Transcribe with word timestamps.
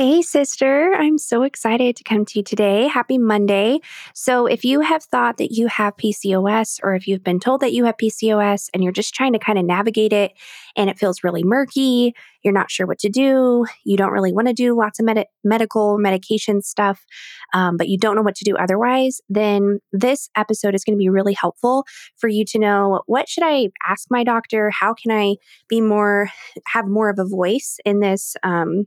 Hey, 0.00 0.22
sister. 0.22 0.94
I'm 0.94 1.18
so 1.18 1.42
excited 1.42 1.94
to 1.96 2.04
come 2.04 2.24
to 2.24 2.38
you 2.38 2.42
today. 2.42 2.88
Happy 2.88 3.18
Monday. 3.18 3.80
So, 4.14 4.46
if 4.46 4.64
you 4.64 4.80
have 4.80 5.04
thought 5.04 5.36
that 5.36 5.52
you 5.52 5.66
have 5.66 5.94
PCOS, 5.98 6.80
or 6.82 6.94
if 6.94 7.06
you've 7.06 7.22
been 7.22 7.38
told 7.38 7.60
that 7.60 7.74
you 7.74 7.84
have 7.84 7.98
PCOS 7.98 8.70
and 8.72 8.82
you're 8.82 8.94
just 8.94 9.12
trying 9.12 9.34
to 9.34 9.38
kind 9.38 9.58
of 9.58 9.66
navigate 9.66 10.14
it 10.14 10.32
and 10.74 10.88
it 10.88 10.98
feels 10.98 11.22
really 11.22 11.44
murky, 11.44 12.14
you're 12.42 12.54
not 12.54 12.70
sure 12.70 12.86
what 12.86 12.98
to 13.00 13.10
do, 13.10 13.66
you 13.84 13.98
don't 13.98 14.12
really 14.12 14.32
want 14.32 14.48
to 14.48 14.54
do 14.54 14.74
lots 14.74 14.98
of 15.00 15.04
med- 15.04 15.26
medical 15.44 15.98
medication 15.98 16.62
stuff, 16.62 17.04
um, 17.52 17.76
but 17.76 17.90
you 17.90 17.98
don't 17.98 18.16
know 18.16 18.22
what 18.22 18.36
to 18.36 18.44
do 18.46 18.56
otherwise, 18.56 19.20
then 19.28 19.80
this 19.92 20.30
episode 20.34 20.74
is 20.74 20.82
going 20.82 20.96
to 20.96 20.98
be 20.98 21.10
really 21.10 21.34
helpful 21.34 21.84
for 22.16 22.28
you 22.28 22.46
to 22.46 22.58
know 22.58 23.02
what 23.04 23.28
should 23.28 23.44
I 23.44 23.68
ask 23.86 24.06
my 24.08 24.24
doctor? 24.24 24.70
How 24.70 24.94
can 24.94 25.12
I 25.12 25.34
be 25.68 25.82
more, 25.82 26.30
have 26.68 26.86
more 26.86 27.10
of 27.10 27.18
a 27.18 27.26
voice 27.26 27.76
in 27.84 28.00
this? 28.00 28.34
Um, 28.42 28.86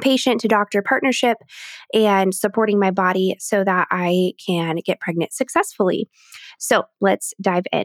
patient 0.00 0.40
to 0.40 0.48
doctor 0.48 0.82
partnership 0.82 1.38
and 1.94 2.34
supporting 2.34 2.78
my 2.78 2.90
body 2.90 3.36
so 3.38 3.64
that 3.64 3.88
I 3.90 4.32
can 4.44 4.76
get 4.84 5.00
pregnant 5.00 5.32
successfully. 5.32 6.08
So 6.58 6.84
let's 7.00 7.34
dive 7.40 7.64
in. 7.72 7.84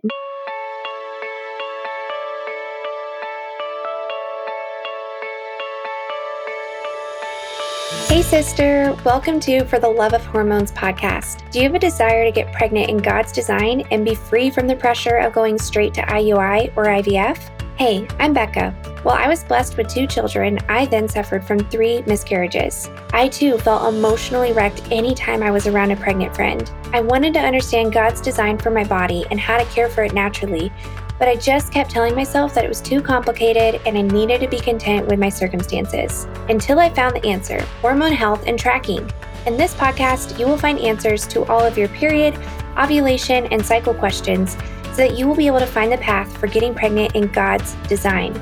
Hey, 8.07 8.21
sister. 8.21 8.95
Welcome 9.03 9.41
to 9.41 9.65
For 9.65 9.77
the 9.77 9.89
Love 9.89 10.13
of 10.13 10.23
Hormones 10.25 10.71
podcast. 10.71 11.51
Do 11.51 11.59
you 11.59 11.65
have 11.65 11.75
a 11.75 11.79
desire 11.79 12.23
to 12.23 12.31
get 12.31 12.53
pregnant 12.53 12.89
in 12.89 12.97
God's 12.97 13.31
design 13.31 13.81
and 13.91 14.05
be 14.05 14.15
free 14.15 14.49
from 14.49 14.67
the 14.67 14.75
pressure 14.75 15.17
of 15.17 15.33
going 15.33 15.57
straight 15.57 15.93
to 15.95 16.01
IUI 16.01 16.71
or 16.77 16.85
IVF? 16.85 17.37
Hey, 17.77 18.07
I'm 18.19 18.33
Bekah. 18.33 18.94
While 19.05 19.23
I 19.23 19.27
was 19.27 19.43
blessed 19.43 19.77
with 19.77 19.87
two 19.87 20.07
children, 20.07 20.57
I 20.67 20.87
then 20.87 21.07
suffered 21.07 21.45
from 21.45 21.59
three 21.59 22.01
miscarriages. 22.07 22.89
I 23.13 23.27
too 23.27 23.59
felt 23.59 23.93
emotionally 23.93 24.51
wrecked 24.51 24.91
anytime 24.91 25.43
I 25.43 25.51
was 25.51 25.67
around 25.67 25.91
a 25.91 25.95
pregnant 25.95 26.35
friend. 26.35 26.71
I 26.91 27.01
wanted 27.01 27.31
to 27.35 27.39
understand 27.39 27.93
God's 27.93 28.19
design 28.19 28.57
for 28.57 28.71
my 28.71 28.83
body 28.83 29.23
and 29.29 29.39
how 29.39 29.59
to 29.59 29.65
care 29.65 29.89
for 29.89 30.03
it 30.03 30.15
naturally, 30.15 30.73
but 31.19 31.27
I 31.27 31.35
just 31.35 31.71
kept 31.71 31.91
telling 31.91 32.15
myself 32.15 32.55
that 32.55 32.65
it 32.65 32.67
was 32.67 32.81
too 32.81 32.99
complicated 32.99 33.79
and 33.85 33.95
I 33.95 34.01
needed 34.01 34.41
to 34.41 34.47
be 34.47 34.57
content 34.57 35.05
with 35.05 35.19
my 35.19 35.29
circumstances. 35.29 36.25
Until 36.49 36.79
I 36.79 36.89
found 36.89 37.15
the 37.15 37.27
answer 37.27 37.61
hormone 37.81 38.11
health 38.11 38.45
and 38.47 38.57
tracking. 38.57 39.07
In 39.45 39.55
this 39.55 39.75
podcast, 39.75 40.39
you 40.39 40.47
will 40.47 40.57
find 40.57 40.79
answers 40.79 41.27
to 41.27 41.45
all 41.45 41.63
of 41.63 41.77
your 41.77 41.89
period, 41.89 42.39
ovulation, 42.75 43.45
and 43.51 43.63
cycle 43.63 43.93
questions 43.93 44.53
so 44.93 45.07
that 45.07 45.15
you 45.15 45.27
will 45.27 45.35
be 45.35 45.45
able 45.45 45.59
to 45.59 45.67
find 45.67 45.91
the 45.91 45.97
path 45.99 46.35
for 46.37 46.47
getting 46.47 46.73
pregnant 46.73 47.15
in 47.15 47.27
God's 47.27 47.75
design. 47.87 48.33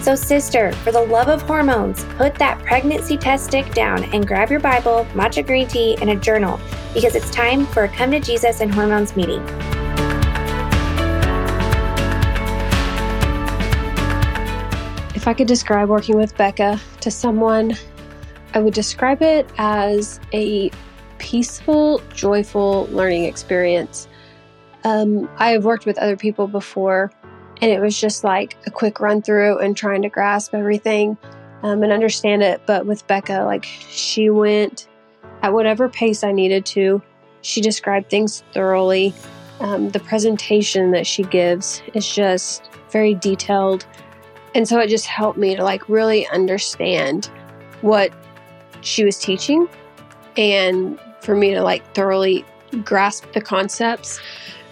So, 0.00 0.14
sister, 0.14 0.72
for 0.72 0.92
the 0.92 1.00
love 1.00 1.28
of 1.28 1.42
hormones, 1.42 2.04
put 2.16 2.34
that 2.36 2.58
pregnancy 2.60 3.16
test 3.16 3.46
stick 3.46 3.74
down 3.74 4.04
and 4.14 4.26
grab 4.26 4.48
your 4.48 4.60
Bible, 4.60 5.04
matcha 5.12 5.44
green 5.44 5.66
tea, 5.66 5.96
and 6.00 6.10
a 6.10 6.16
journal 6.16 6.60
because 6.94 7.14
it's 7.14 7.30
time 7.30 7.66
for 7.66 7.84
a 7.84 7.88
Come 7.88 8.12
to 8.12 8.20
Jesus 8.20 8.60
and 8.60 8.72
Hormones 8.72 9.16
meeting. 9.16 9.42
If 15.14 15.26
I 15.26 15.34
could 15.36 15.48
describe 15.48 15.88
working 15.88 16.16
with 16.16 16.34
Bekah 16.36 16.80
to 17.00 17.10
someone, 17.10 17.74
I 18.54 18.60
would 18.60 18.74
describe 18.74 19.20
it 19.20 19.50
as 19.58 20.20
a 20.32 20.70
peaceful, 21.18 22.00
joyful 22.14 22.86
learning 22.92 23.24
experience 23.24 24.08
um, 24.84 25.28
I 25.38 25.50
have 25.50 25.64
worked 25.64 25.86
with 25.86 25.98
other 25.98 26.16
people 26.16 26.46
before, 26.46 27.12
and 27.60 27.70
it 27.70 27.80
was 27.80 27.98
just 27.98 28.24
like 28.24 28.56
a 28.66 28.70
quick 28.70 29.00
run 29.00 29.22
through 29.22 29.58
and 29.58 29.76
trying 29.76 30.02
to 30.02 30.08
grasp 30.08 30.54
everything 30.54 31.16
um, 31.62 31.82
and 31.82 31.92
understand 31.92 32.42
it. 32.42 32.60
But 32.66 32.86
with 32.86 33.06
Bekah, 33.06 33.44
like 33.44 33.64
she 33.64 34.30
went 34.30 34.88
at 35.42 35.52
whatever 35.52 35.88
pace 35.88 36.22
I 36.24 36.32
needed 36.32 36.66
to. 36.66 37.02
She 37.42 37.60
described 37.60 38.10
things 38.10 38.42
thoroughly. 38.52 39.14
Um, 39.60 39.90
the 39.90 40.00
presentation 40.00 40.92
that 40.92 41.06
she 41.06 41.24
gives 41.24 41.82
is 41.94 42.06
just 42.06 42.70
very 42.90 43.14
detailed. 43.14 43.86
And 44.54 44.68
so 44.68 44.78
it 44.78 44.88
just 44.88 45.06
helped 45.06 45.38
me 45.38 45.56
to 45.56 45.64
like 45.64 45.88
really 45.88 46.26
understand 46.28 47.26
what 47.80 48.12
she 48.80 49.04
was 49.04 49.18
teaching 49.18 49.68
and 50.36 50.98
for 51.20 51.34
me 51.34 51.54
to 51.54 51.62
like 51.62 51.94
thoroughly 51.94 52.44
grasp 52.84 53.32
the 53.32 53.40
concepts 53.40 54.20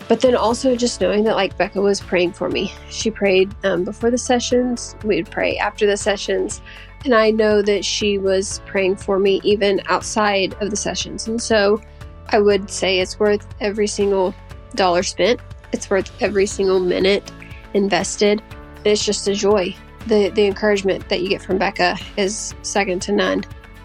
but 0.09 0.21
then 0.21 0.37
also 0.37 0.77
just 0.77 1.01
knowing 1.01 1.25
that 1.25 1.35
like 1.35 1.57
Bekah 1.59 1.83
was 1.83 2.01
praying 2.01 2.33
for 2.33 2.49
me. 2.49 2.73
She 2.91 3.11
prayed 3.11 3.55
um, 3.65 3.85
before 3.85 4.11
the 4.11 4.19
sessions, 4.19 4.95
we'd 5.05 5.31
pray 5.31 5.57
after 5.59 5.87
the 5.87 5.97
sessions. 5.97 6.61
And 7.05 7.15
I 7.15 7.31
know 7.31 7.63
that 7.63 7.85
she 7.85 8.19
was 8.19 8.61
praying 8.67 8.97
for 8.97 9.19
me 9.19 9.41
even 9.45 9.81
outside 9.87 10.55
of 10.61 10.71
the 10.71 10.77
sessions. 10.77 11.29
And 11.29 11.41
so 11.41 11.81
I 12.29 12.39
would 12.39 12.71
say 12.71 13.01
it's 13.01 13.19
worth 13.19 13.47
every 13.61 13.87
single 13.87 14.35
dollar 14.75 15.03
spent, 15.03 15.41
it's 15.73 15.91
worth 15.91 16.11
every 16.21 16.47
single 16.47 16.81
minute 16.81 17.31
invested. 17.75 18.43
It's 18.85 19.05
just 19.05 19.29
a 19.29 19.35
joy. 19.35 19.75
The, 20.07 20.31
the 20.31 20.47
encouragement 20.47 21.09
that 21.09 21.21
you 21.21 21.29
get 21.29 21.43
from 21.43 21.59
Bekah 21.59 22.01
is 22.17 22.55
second 22.63 23.03
to 23.03 23.13
none. 23.13 23.45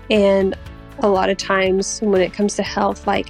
And 0.09 0.55
a 0.99 1.07
lot 1.07 1.29
of 1.29 1.37
times 1.37 1.99
when 2.01 2.21
it 2.21 2.33
comes 2.33 2.55
to 2.55 2.63
health, 2.63 3.07
like 3.07 3.27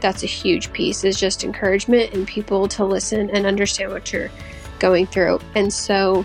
that's 0.00 0.22
a 0.22 0.26
huge 0.26 0.72
piece 0.72 1.04
is 1.04 1.18
just 1.18 1.44
encouragement 1.44 2.12
and 2.14 2.26
people 2.26 2.68
to 2.68 2.84
listen 2.84 3.30
and 3.30 3.46
understand 3.46 3.92
what 3.92 4.12
you're 4.12 4.30
going 4.78 5.06
through. 5.06 5.40
And 5.54 5.72
so 5.72 6.24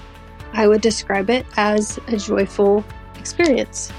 I 0.54 0.68
would 0.68 0.82
describe 0.82 1.30
it 1.30 1.46
as 1.58 2.00
a 2.08 2.18
joyful 2.18 2.84
experience. 3.18 3.92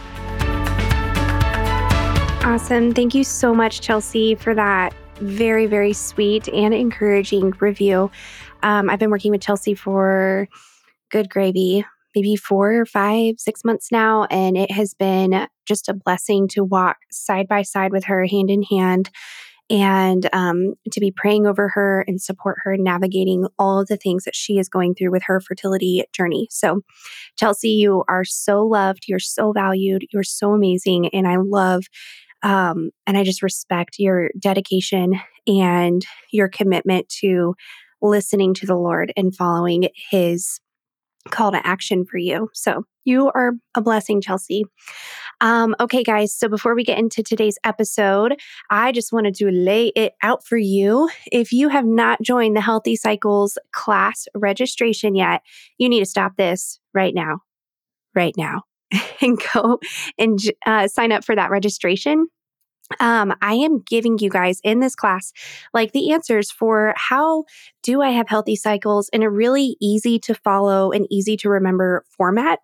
Awesome. 2.45 2.93
Thank 2.95 3.15
you 3.15 3.25
so 3.25 3.53
much, 3.53 3.81
Chelsea, 3.81 4.35
for 4.35 4.55
that 4.55 4.95
very, 5.21 5.67
very 5.67 5.93
sweet 5.93 6.49
and 6.49 6.73
encouraging 6.73 7.53
review. 7.61 8.11
Um, 8.63 8.89
I've 8.89 8.99
been 8.99 9.11
working 9.11 9.33
with 9.33 9.41
Chelsea 9.41 9.75
for 9.75 10.49
good 11.11 11.29
gravy, 11.29 11.85
maybe 12.15 12.37
four 12.37 12.81
or 12.81 12.87
five, 12.87 13.35
six 13.39 13.65
months 13.65 13.91
now. 13.91 14.25
And 14.31 14.57
it 14.57 14.71
has 14.71 14.95
been 14.95 15.47
just 15.67 15.89
a 15.89 15.95
blessing 15.95 16.49
to 16.49 16.65
walk 16.65 16.97
side 17.11 17.49
by 17.49 17.63
side 17.63 17.93
with 17.93 18.05
her, 18.05 18.27
hand 18.27 18.51
in 18.51 18.63
hand, 18.63 19.11
and 19.69 20.29
um, 20.33 20.75
to 20.93 21.01
be 21.01 21.11
praying 21.11 21.47
over 21.47 21.69
her 21.69 22.05
and 22.07 22.21
support 22.21 22.59
her 22.63 22.77
navigating 22.77 23.47
all 23.59 23.81
of 23.81 23.89
the 23.89 23.97
things 23.97 24.25
that 24.25 24.37
she 24.37 24.59
is 24.59 24.69
going 24.69 24.95
through 24.95 25.11
with 25.11 25.25
her 25.27 25.41
fertility 25.41 26.05
journey. 26.13 26.49
So, 26.51 26.83
Chelsea, 27.39 27.71
you 27.71 28.05
are 28.09 28.25
so 28.25 28.63
loved. 28.65 29.05
You're 29.09 29.19
so 29.19 29.53
valued. 29.53 30.07
You're 30.13 30.23
so 30.23 30.53
amazing. 30.53 31.09
And 31.09 31.27
I 31.27 31.37
love 31.37 31.85
um, 32.43 32.91
and 33.07 33.17
I 33.17 33.25
just 33.25 33.43
respect 33.43 33.97
your 33.99 34.31
dedication 34.39 35.15
and 35.47 36.05
your 36.31 36.49
commitment 36.49 37.09
to 37.21 37.55
listening 38.03 38.55
to 38.55 38.67
the 38.67 38.77
Lord 38.77 39.13
and 39.17 39.35
following 39.35 39.89
his 40.11 40.61
call 41.31 41.53
to 41.53 41.67
action 41.67 42.05
for 42.05 42.19
you. 42.19 42.51
So 42.55 42.85
you 43.05 43.31
are 43.35 43.53
a 43.75 43.81
blessing, 43.81 44.21
Chelsea. 44.21 44.65
Um, 45.41 45.77
okay, 45.81 46.03
guys. 46.03 46.35
So 46.35 46.49
before 46.49 46.75
we 46.75 46.83
get 46.83 46.99
into 46.99 47.23
today's 47.23 47.59
episode, 47.65 48.39
I 48.71 48.93
just 48.93 49.13
wanted 49.13 49.35
to 49.37 49.51
lay 49.51 49.89
it 49.89 50.15
out 50.23 50.45
for 50.45 50.57
you. 50.57 51.09
If 51.31 51.53
you 51.53 51.69
have 51.69 51.87
not 51.87 52.23
joined 52.23 52.57
the 52.57 52.61
Healthy 52.61 52.97
Cycles 52.97 53.59
class 53.73 54.27
registration 54.35 55.15
yet, 55.15 55.43
you 55.79 55.89
need 55.89 56.01
to 56.01 56.07
stop 56.07 56.37
this 56.37 56.81
right 56.95 57.15
now, 57.15 57.41
right 58.15 58.35
now, 58.37 58.63
and 59.21 59.41
go 59.53 59.79
and 60.19 60.39
uh, 60.65 60.89
sign 60.89 61.13
up 61.13 61.25
for 61.25 61.37
that 61.37 61.51
registration 61.51 62.27
um, 63.01 63.35
I 63.43 63.55
am 63.55 63.81
giving 63.81 64.19
you 64.19 64.31
guys 64.31 64.61
in 64.63 64.81
this 64.81 64.95
class 64.95 65.33
like 65.75 65.93
the 65.93 66.13
answers 66.13 66.51
for 66.51 66.95
how 66.97 67.45
do 67.83 68.03
I 68.03 68.11
have 68.11 68.29
healthy 68.29 68.57
cycles 68.57 69.09
in 69.11 69.23
a 69.23 69.31
really 69.31 69.77
easy 69.81 70.19
to 70.21 70.35
follow 70.35 70.93
and 70.93 71.07
easy 71.11 71.37
to 71.39 71.49
remember 71.49 72.05
format. 72.17 72.61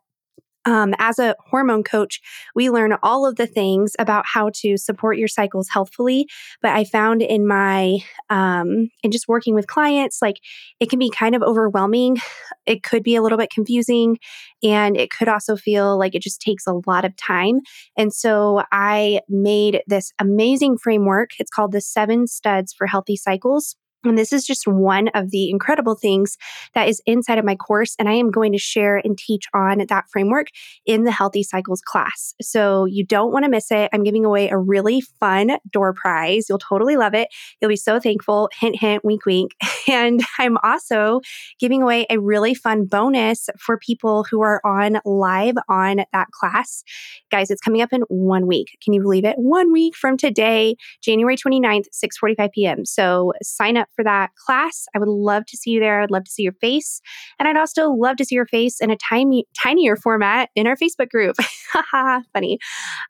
Um, 0.65 0.95
as 0.99 1.19
a 1.19 1.35
hormone 1.51 1.83
coach, 1.83 2.21
we 2.55 2.71
learn 2.71 2.97
all 3.03 3.27
of 3.27 3.37
the 3.37 3.47
things 3.47 3.95
about 3.99 4.25
how 4.27 4.51
to 4.57 4.77
support 4.77 5.19
your 5.19 5.29
cycles 5.29 5.69
healthfully. 5.69 6.27
But 6.61 6.73
I 6.73 6.85
found 6.85 7.23
in 7.23 7.47
my, 7.47 7.99
um, 8.31 8.89
in 9.03 9.11
just 9.11 9.29
working 9.29 9.55
with 9.55 9.67
clients, 9.67 10.23
like 10.23 10.37
it 10.81 10.89
can 10.89 10.99
be 10.99 11.11
kind 11.11 11.35
of 11.35 11.43
overwhelming. 11.43 12.19
It 12.65 12.85
could 12.85 13.03
be 13.03 13.17
a 13.17 13.23
little 13.23 13.39
bit 13.39 13.51
confusing. 13.51 14.19
And 14.63 14.97
it 14.97 15.11
could 15.11 15.27
also 15.27 15.57
feel 15.57 15.99
like 15.99 16.15
it 16.15 16.23
just 16.23 16.41
takes 16.41 16.65
a 16.65 16.81
lot 16.87 17.05
of 17.05 17.17
time. 17.17 17.61
And 17.97 18.13
so 18.13 18.63
I 18.71 19.21
made 19.29 19.83
this 19.89 20.13
amazing 20.21 20.79
framework. 20.79 21.31
It's 21.41 21.51
called 21.51 21.73
the 21.73 21.81
Seven 21.81 22.29
Studs 22.29 22.73
for 22.73 22.87
Healthy 22.87 23.17
Cycles. 23.17 23.75
And 24.05 24.19
this 24.19 24.33
is 24.33 24.45
just 24.45 24.67
one 24.67 25.09
of 25.09 25.31
the 25.31 25.49
incredible 25.51 25.95
things 25.95 26.37
that 26.75 26.89
is 26.89 27.01
inside 27.07 27.39
of 27.39 27.45
my 27.45 27.55
course. 27.55 27.95
And 27.99 28.09
I 28.09 28.15
am 28.15 28.31
going 28.31 28.53
to 28.53 28.59
share 28.59 28.97
and 28.97 29.17
teach 29.17 29.47
on 29.55 29.85
that 29.89 30.05
framework 30.11 30.49
in 30.87 31.05
the 31.05 31.13
Healthy 31.13 31.45
Cycles 31.45 31.81
class. 31.81 32.35
So 32.41 32.85
you 32.85 33.07
don't 33.07 33.33
want 33.33 33.45
to 33.45 33.51
miss 33.51 33.71
it. 33.71 33.91
I'm 33.93 34.03
giving 34.03 34.25
away 34.25 34.49
a 34.49 34.59
really 34.59 35.01
fun 35.21 35.59
door 35.71 35.93
prize. 35.93 36.47
You'll 36.49 36.59
totally 36.59 36.97
love 36.97 37.15
it. 37.15 37.29
You'll 37.61 37.69
be 37.69 37.77
so 37.77 38.01
thankful. 38.01 38.51
Hint, 38.59 38.77
hint, 38.77 39.05
wink, 39.05 39.25
wink. 39.27 39.53
And 39.89 40.23
I'm 40.39 40.59
also 40.63 41.21
giving 41.59 41.83
away 41.83 42.07
a 42.09 42.19
really 42.19 42.55
fun 42.55 42.85
bonus 42.85 43.49
for 43.59 43.77
people 43.77 44.25
who 44.31 44.41
are 44.41 44.61
on 44.65 45.01
live 45.05 45.57
on 45.69 46.05
that 46.13 46.29
class. 46.31 46.85
Guys, 47.33 47.51
it's 47.51 47.61
coming 47.61 47.83
up 47.83 47.93
in 47.93 48.03
one 48.03 48.47
week. 48.47 48.79
Can 48.83 48.93
you 48.93 49.03
believe 49.03 49.25
it? 49.25 49.35
One 49.37 49.73
week 49.73 49.97
from 49.97 50.17
today, 50.17 50.77
January 51.03 51.37
29th, 51.37 51.87
6 51.91 52.17
45 52.17 52.51
p.m. 52.53 52.85
So 52.85 53.33
sign 53.43 53.77
up 53.77 53.89
for 53.95 54.05
that 54.05 54.31
class. 54.35 54.87
I 54.95 54.99
would 54.99 55.09
love 55.09 55.45
to 55.47 55.57
see 55.57 55.71
you 55.71 55.81
there. 55.81 56.01
I'd 56.01 56.11
love 56.11 56.25
to 56.25 56.31
see 56.31 56.43
your 56.43 56.53
face. 56.55 57.01
And 57.39 57.49
I'd 57.49 57.57
also 57.57 57.91
love 57.91 58.17
to 58.17 58.25
see 58.25 58.35
your 58.35 58.47
face 58.47 58.81
in 58.81 58.91
a 58.91 58.97
tiny, 58.97 59.47
tinier 59.55 59.97
format 59.97 60.51
in 60.55 60.67
our 60.67 60.77
Facebook 60.77 61.11
group. 61.11 61.37
funny. 62.33 62.59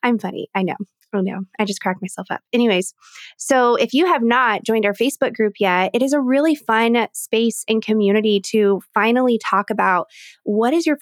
I'm 0.03 0.19
funny. 0.19 0.49
I 0.55 0.63
know. 0.63 0.77
Oh 1.15 1.21
no, 1.21 1.43
I 1.59 1.67
just 1.67 1.83
cracked 1.83 2.01
myself 2.01 2.29
up. 2.31 2.41
Anyways, 2.55 2.95
so 3.37 3.75
if 3.75 3.93
you 3.93 4.07
have 4.07 4.23
not 4.23 4.65
joined 4.65 4.87
our 4.87 4.95
Facebook 4.95 5.35
group 5.35 5.55
yet, 5.61 5.91
it 5.93 6.03
is 6.03 6.15
a 6.15 6.21
really 6.21 6.55
fun 6.55 7.07
space 7.13 7.65
and 7.69 7.85
community 7.85 8.41
to 8.47 8.81
finally 8.95 9.39
talk 9.39 9.69
about 9.69 10.07
what 10.45 10.73
is 10.73 10.87
your 10.87 10.97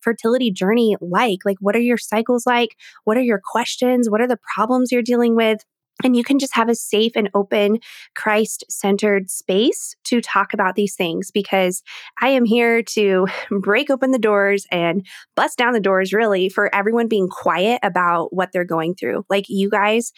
fertility 0.00 0.50
journey 0.50 0.96
like? 1.00 1.40
Like, 1.44 1.58
what 1.60 1.76
are 1.76 1.80
your 1.80 1.96
cycles 1.96 2.44
like? 2.44 2.76
What 3.04 3.16
are 3.16 3.22
your 3.22 3.40
questions? 3.52 4.10
What 4.10 4.20
are 4.20 4.26
the 4.26 4.40
problems 4.52 4.90
you're 4.90 5.00
dealing 5.00 5.36
with? 5.36 5.64
And 6.04 6.16
you 6.16 6.24
can 6.24 6.38
just 6.38 6.54
have 6.54 6.68
a 6.68 6.74
safe 6.74 7.12
and 7.14 7.30
open, 7.34 7.78
Christ 8.14 8.64
centered 8.68 9.30
space 9.30 9.94
to 10.04 10.20
talk 10.20 10.52
about 10.52 10.74
these 10.74 10.94
things 10.94 11.30
because 11.30 11.82
I 12.20 12.28
am 12.28 12.44
here 12.44 12.82
to 12.82 13.26
break 13.50 13.90
open 13.90 14.10
the 14.10 14.18
doors 14.18 14.66
and 14.70 15.06
bust 15.34 15.58
down 15.58 15.72
the 15.72 15.80
doors, 15.80 16.12
really, 16.12 16.48
for 16.48 16.74
everyone 16.74 17.08
being 17.08 17.28
quiet 17.28 17.80
about 17.82 18.32
what 18.34 18.50
they're 18.52 18.64
going 18.64 18.94
through. 18.94 19.24
Like, 19.28 19.46
you 19.48 19.70
guys 19.70 20.12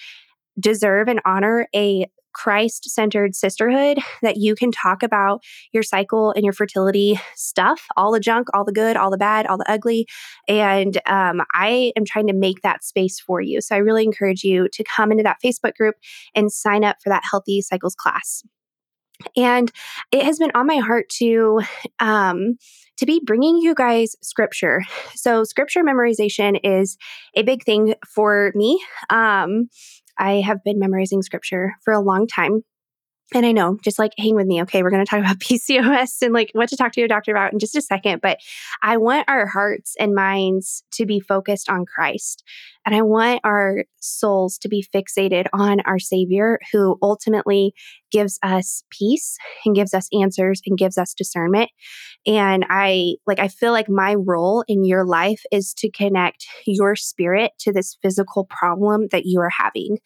deserve 0.58 1.08
and 1.08 1.20
honor 1.24 1.66
a 1.74 2.06
Christ 2.34 2.90
centered 2.90 3.34
sisterhood 3.34 3.98
that 4.22 4.36
you 4.36 4.54
can 4.54 4.70
talk 4.70 5.02
about 5.02 5.42
your 5.72 5.82
cycle 5.82 6.32
and 6.32 6.44
your 6.44 6.52
fertility 6.52 7.18
stuff, 7.34 7.86
all 7.96 8.12
the 8.12 8.20
junk, 8.20 8.48
all 8.52 8.64
the 8.64 8.72
good, 8.72 8.96
all 8.96 9.10
the 9.10 9.16
bad, 9.16 9.46
all 9.46 9.58
the 9.58 9.70
ugly. 9.70 10.06
And 10.48 10.98
um, 11.06 11.42
I 11.54 11.92
am 11.96 12.04
trying 12.04 12.26
to 12.26 12.34
make 12.34 12.62
that 12.62 12.84
space 12.84 13.18
for 13.18 13.40
you. 13.40 13.60
So 13.60 13.74
I 13.74 13.78
really 13.78 14.04
encourage 14.04 14.44
you 14.44 14.68
to 14.72 14.84
come 14.84 15.10
into 15.10 15.22
that 15.24 15.38
Facebook 15.44 15.74
group 15.76 15.96
and 16.34 16.52
sign 16.52 16.84
up 16.84 16.96
for 17.02 17.08
that 17.08 17.22
Healthy 17.30 17.62
Cycles 17.62 17.94
class. 17.94 18.42
And 19.36 19.70
it 20.10 20.24
has 20.24 20.38
been 20.38 20.50
on 20.54 20.66
my 20.66 20.76
heart 20.76 21.08
to 21.20 21.60
um, 22.00 22.56
to 22.96 23.06
be 23.06 23.20
bringing 23.24 23.58
you 23.58 23.74
guys 23.74 24.14
scripture. 24.22 24.82
So 25.14 25.44
scripture 25.44 25.82
memorization 25.82 26.58
is 26.62 26.96
a 27.34 27.42
big 27.42 27.64
thing 27.64 27.94
for 28.06 28.52
me. 28.54 28.82
Um, 29.10 29.68
I 30.18 30.40
have 30.40 30.62
been 30.64 30.78
memorizing 30.78 31.22
scripture 31.22 31.74
for 31.84 31.92
a 31.92 32.00
long 32.00 32.26
time. 32.26 32.62
And 33.32 33.46
I 33.46 33.52
know, 33.52 33.78
just 33.82 33.98
like 33.98 34.12
hang 34.18 34.34
with 34.34 34.46
me. 34.46 34.62
Okay, 34.62 34.82
we're 34.82 34.90
going 34.90 35.04
to 35.04 35.08
talk 35.08 35.20
about 35.20 35.38
PCOS 35.40 36.22
and 36.22 36.32
like 36.32 36.50
what 36.52 36.68
to 36.68 36.76
talk 36.76 36.92
to 36.92 37.00
your 37.00 37.08
doctor 37.08 37.32
about 37.32 37.52
in 37.52 37.58
just 37.58 37.76
a 37.76 37.82
second. 37.82 38.20
But 38.20 38.38
I 38.82 38.96
want 38.96 39.28
our 39.28 39.46
hearts 39.46 39.94
and 39.98 40.14
minds 40.14 40.84
to 40.92 41.06
be 41.06 41.20
focused 41.20 41.68
on 41.70 41.86
Christ. 41.86 42.44
And 42.86 42.94
I 42.94 43.02
want 43.02 43.40
our 43.44 43.84
souls 44.00 44.58
to 44.58 44.68
be 44.68 44.86
fixated 44.94 45.46
on 45.52 45.80
our 45.80 45.98
Savior 45.98 46.58
who 46.72 46.98
ultimately 47.02 47.72
gives 48.10 48.38
us 48.42 48.84
peace 48.90 49.36
and 49.64 49.74
gives 49.74 49.94
us 49.94 50.08
answers 50.18 50.60
and 50.66 50.78
gives 50.78 50.98
us 50.98 51.14
discernment. 51.14 51.70
And 52.26 52.64
I 52.68 53.16
like, 53.26 53.40
I 53.40 53.48
feel 53.48 53.72
like 53.72 53.88
my 53.88 54.14
role 54.14 54.64
in 54.68 54.84
your 54.84 55.04
life 55.04 55.42
is 55.50 55.74
to 55.78 55.90
connect 55.90 56.46
your 56.66 56.96
spirit 56.96 57.52
to 57.60 57.72
this 57.72 57.98
physical 58.02 58.44
problem 58.44 59.08
that 59.10 59.24
you 59.24 59.40
are 59.40 59.50
having. 59.50 59.98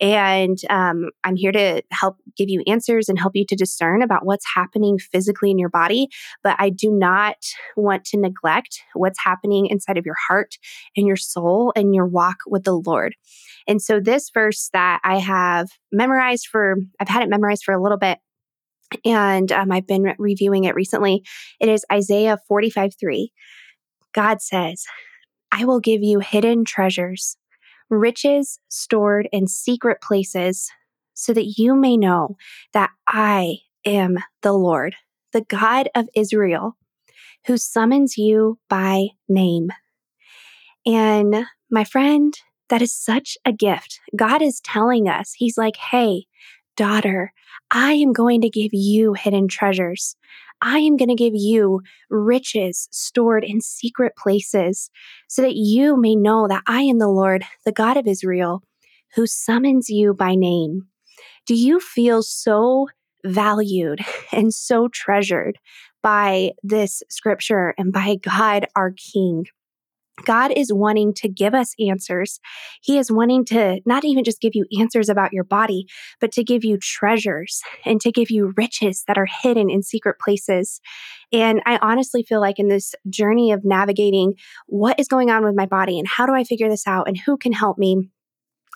And 0.00 0.58
um, 0.70 1.10
I'm 1.24 1.34
here 1.34 1.50
to 1.50 1.82
help 1.90 2.18
give 2.36 2.48
you 2.48 2.62
answers 2.66 3.08
and 3.08 3.18
help 3.18 3.32
you 3.34 3.44
to 3.48 3.56
discern 3.56 4.02
about 4.02 4.24
what's 4.24 4.46
happening 4.54 4.98
physically 4.98 5.50
in 5.50 5.58
your 5.58 5.68
body. 5.68 6.08
But 6.44 6.56
I 6.58 6.70
do 6.70 6.90
not 6.90 7.36
want 7.76 8.04
to 8.06 8.20
neglect 8.20 8.80
what's 8.94 9.18
happening 9.22 9.66
inside 9.66 9.98
of 9.98 10.06
your 10.06 10.14
heart 10.28 10.54
and 10.96 11.06
your 11.06 11.16
soul 11.16 11.72
and 11.74 11.94
your 11.94 12.06
walk 12.18 12.38
with 12.46 12.64
the 12.64 12.74
Lord. 12.74 13.14
And 13.66 13.80
so, 13.80 14.00
this 14.00 14.30
verse 14.32 14.70
that 14.72 15.00
I 15.04 15.18
have 15.18 15.68
memorized 15.92 16.48
for, 16.50 16.76
I've 17.00 17.08
had 17.08 17.22
it 17.22 17.28
memorized 17.28 17.64
for 17.64 17.74
a 17.74 17.82
little 17.82 17.98
bit. 17.98 18.18
And 19.04 19.52
um, 19.52 19.70
I've 19.70 19.86
been 19.86 20.02
re- 20.02 20.14
reviewing 20.18 20.64
it 20.64 20.74
recently. 20.74 21.22
It 21.60 21.68
is 21.68 21.84
Isaiah 21.92 22.38
45 22.48 22.92
3. 22.98 23.32
God 24.14 24.40
says, 24.40 24.84
I 25.52 25.64
will 25.64 25.80
give 25.80 26.02
you 26.02 26.20
hidden 26.20 26.64
treasures 26.64 27.36
riches 27.90 28.58
stored 28.68 29.28
in 29.32 29.46
secret 29.46 30.00
places, 30.00 30.70
so 31.14 31.32
that 31.32 31.54
you 31.58 31.74
may 31.74 31.96
know 31.96 32.36
that 32.72 32.90
I 33.08 33.58
am 33.84 34.18
the 34.42 34.52
Lord, 34.52 34.94
the 35.32 35.40
God 35.40 35.88
of 35.94 36.08
Israel, 36.14 36.76
who 37.46 37.56
summons 37.56 38.16
you 38.16 38.58
by 38.68 39.08
name. 39.28 39.70
And 40.88 41.44
my 41.70 41.84
friend, 41.84 42.34
that 42.70 42.80
is 42.80 42.94
such 42.94 43.36
a 43.44 43.52
gift. 43.52 44.00
God 44.16 44.40
is 44.40 44.58
telling 44.60 45.06
us, 45.06 45.34
He's 45.36 45.58
like, 45.58 45.76
hey, 45.76 46.24
daughter, 46.78 47.34
I 47.70 47.92
am 47.92 48.14
going 48.14 48.40
to 48.40 48.48
give 48.48 48.70
you 48.72 49.12
hidden 49.12 49.48
treasures. 49.48 50.16
I 50.62 50.78
am 50.78 50.96
going 50.96 51.10
to 51.10 51.14
give 51.14 51.34
you 51.34 51.82
riches 52.08 52.88
stored 52.90 53.44
in 53.44 53.60
secret 53.60 54.14
places 54.16 54.88
so 55.28 55.42
that 55.42 55.56
you 55.56 55.94
may 56.00 56.16
know 56.16 56.48
that 56.48 56.62
I 56.66 56.80
am 56.82 56.98
the 56.98 57.08
Lord, 57.08 57.44
the 57.66 57.72
God 57.72 57.98
of 57.98 58.06
Israel, 58.06 58.62
who 59.14 59.26
summons 59.26 59.90
you 59.90 60.14
by 60.14 60.36
name. 60.36 60.86
Do 61.44 61.54
you 61.54 61.80
feel 61.80 62.22
so 62.22 62.88
valued 63.26 64.00
and 64.32 64.54
so 64.54 64.88
treasured 64.88 65.58
by 66.02 66.52
this 66.62 67.02
scripture 67.10 67.74
and 67.76 67.92
by 67.92 68.16
God, 68.22 68.66
our 68.74 68.92
King? 68.92 69.44
God 70.24 70.52
is 70.54 70.72
wanting 70.72 71.14
to 71.14 71.28
give 71.28 71.54
us 71.54 71.74
answers. 71.88 72.40
He 72.82 72.98
is 72.98 73.10
wanting 73.10 73.44
to 73.46 73.80
not 73.86 74.04
even 74.04 74.24
just 74.24 74.40
give 74.40 74.54
you 74.54 74.66
answers 74.78 75.08
about 75.08 75.32
your 75.32 75.44
body, 75.44 75.86
but 76.20 76.32
to 76.32 76.44
give 76.44 76.64
you 76.64 76.78
treasures 76.78 77.60
and 77.84 78.00
to 78.00 78.12
give 78.12 78.30
you 78.30 78.52
riches 78.56 79.04
that 79.06 79.18
are 79.18 79.28
hidden 79.42 79.70
in 79.70 79.82
secret 79.82 80.18
places. 80.18 80.80
And 81.32 81.60
I 81.66 81.78
honestly 81.82 82.22
feel 82.22 82.40
like 82.40 82.58
in 82.58 82.68
this 82.68 82.94
journey 83.08 83.52
of 83.52 83.64
navigating 83.64 84.34
what 84.66 84.98
is 84.98 85.08
going 85.08 85.30
on 85.30 85.44
with 85.44 85.54
my 85.54 85.66
body 85.66 85.98
and 85.98 86.08
how 86.08 86.26
do 86.26 86.34
I 86.34 86.44
figure 86.44 86.68
this 86.68 86.86
out 86.86 87.08
and 87.08 87.18
who 87.18 87.36
can 87.36 87.52
help 87.52 87.78
me, 87.78 88.10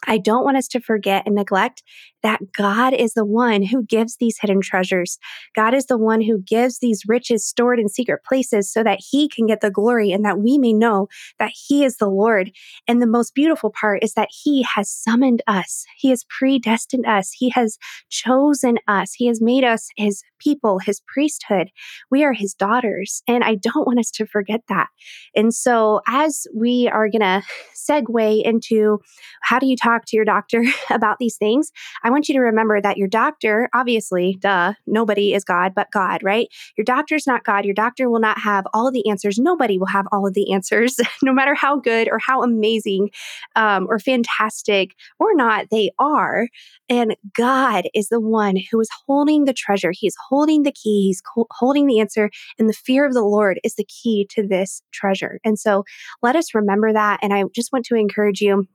I 0.06 0.18
don't 0.18 0.44
want 0.44 0.56
us 0.56 0.68
to 0.68 0.80
forget 0.80 1.24
and 1.26 1.34
neglect 1.34 1.82
that 2.22 2.52
God 2.52 2.92
is 2.94 3.14
the 3.14 3.24
one 3.24 3.62
who 3.62 3.84
gives 3.84 4.16
these 4.16 4.38
hidden 4.40 4.60
treasures. 4.60 5.18
God 5.54 5.74
is 5.74 5.86
the 5.86 5.98
one 5.98 6.20
who 6.20 6.40
gives 6.40 6.78
these 6.78 7.02
riches 7.06 7.46
stored 7.46 7.78
in 7.80 7.88
secret 7.88 8.20
places 8.24 8.72
so 8.72 8.82
that 8.84 9.00
he 9.10 9.28
can 9.28 9.46
get 9.46 9.60
the 9.60 9.70
glory 9.70 10.12
and 10.12 10.24
that 10.24 10.38
we 10.38 10.58
may 10.58 10.72
know 10.72 11.08
that 11.38 11.52
he 11.52 11.84
is 11.84 11.96
the 11.96 12.08
Lord. 12.08 12.52
And 12.86 13.02
the 13.02 13.06
most 13.06 13.34
beautiful 13.34 13.70
part 13.70 14.02
is 14.02 14.14
that 14.14 14.28
he 14.30 14.64
has 14.74 14.90
summoned 14.90 15.42
us. 15.46 15.84
He 15.96 16.10
has 16.10 16.24
predestined 16.28 17.06
us. 17.06 17.32
He 17.32 17.50
has 17.50 17.78
chosen 18.08 18.78
us. 18.86 19.14
He 19.14 19.26
has 19.26 19.40
made 19.40 19.64
us 19.64 19.88
his 19.96 20.22
people, 20.42 20.78
his 20.78 21.00
priesthood. 21.06 21.70
We 22.10 22.24
are 22.24 22.32
his 22.32 22.54
daughters. 22.54 23.22
And 23.28 23.44
I 23.44 23.54
don't 23.54 23.86
want 23.86 23.98
us 23.98 24.10
to 24.12 24.26
forget 24.26 24.60
that. 24.68 24.88
And 25.34 25.54
so 25.54 26.00
as 26.06 26.46
we 26.54 26.88
are 26.92 27.08
going 27.08 27.20
to 27.20 27.42
segue 27.74 28.42
into 28.44 29.00
how 29.42 29.58
do 29.58 29.66
you 29.66 29.76
talk 29.76 30.04
to 30.06 30.16
your 30.16 30.24
doctor 30.24 30.64
about 30.90 31.18
these 31.18 31.36
things, 31.36 31.70
I 32.02 32.10
want 32.10 32.28
you 32.28 32.34
to 32.34 32.40
remember 32.40 32.80
that 32.80 32.96
your 32.96 33.08
doctor, 33.08 33.68
obviously, 33.74 34.38
duh, 34.40 34.74
nobody 34.86 35.34
is 35.34 35.44
God 35.44 35.72
but 35.74 35.88
God, 35.92 36.22
right? 36.22 36.48
Your 36.76 36.84
doctor 36.84 37.14
is 37.14 37.26
not 37.26 37.44
God. 37.44 37.64
Your 37.64 37.74
doctor 37.74 38.08
will 38.08 38.20
not 38.20 38.38
have 38.38 38.64
all 38.72 38.86
of 38.86 38.94
the 38.94 39.08
answers. 39.08 39.38
Nobody 39.38 39.78
will 39.78 39.86
have 39.86 40.06
all 40.12 40.26
of 40.26 40.34
the 40.34 40.52
answers, 40.52 40.96
no 41.22 41.32
matter 41.32 41.54
how 41.54 41.78
good 41.78 42.08
or 42.08 42.18
how 42.18 42.42
amazing 42.42 43.10
um, 43.56 43.86
or 43.88 43.98
fantastic 43.98 44.94
or 45.18 45.34
not 45.34 45.66
they 45.70 45.90
are. 45.98 46.48
And 46.88 47.16
God 47.34 47.84
is 47.94 48.08
the 48.08 48.20
one 48.20 48.56
who 48.70 48.80
is 48.80 48.88
holding 49.06 49.44
the 49.44 49.52
treasure. 49.52 49.92
He 49.92 50.06
is 50.06 50.16
holding 50.32 50.62
the 50.62 50.72
key. 50.72 51.08
He's 51.08 51.22
holding 51.50 51.86
the 51.86 52.00
answer. 52.00 52.30
And 52.58 52.66
the 52.70 52.72
fear 52.72 53.04
of 53.04 53.12
the 53.12 53.22
Lord 53.22 53.60
is 53.62 53.74
the 53.74 53.84
key 53.84 54.26
to 54.30 54.46
this 54.46 54.82
treasure. 54.90 55.38
And 55.44 55.58
so 55.58 55.84
let 56.22 56.36
us 56.36 56.54
remember 56.54 56.90
that. 56.90 57.20
And 57.22 57.34
I 57.34 57.44
just 57.54 57.70
want 57.70 57.84
to 57.86 57.96
encourage 57.96 58.40
you 58.40 58.66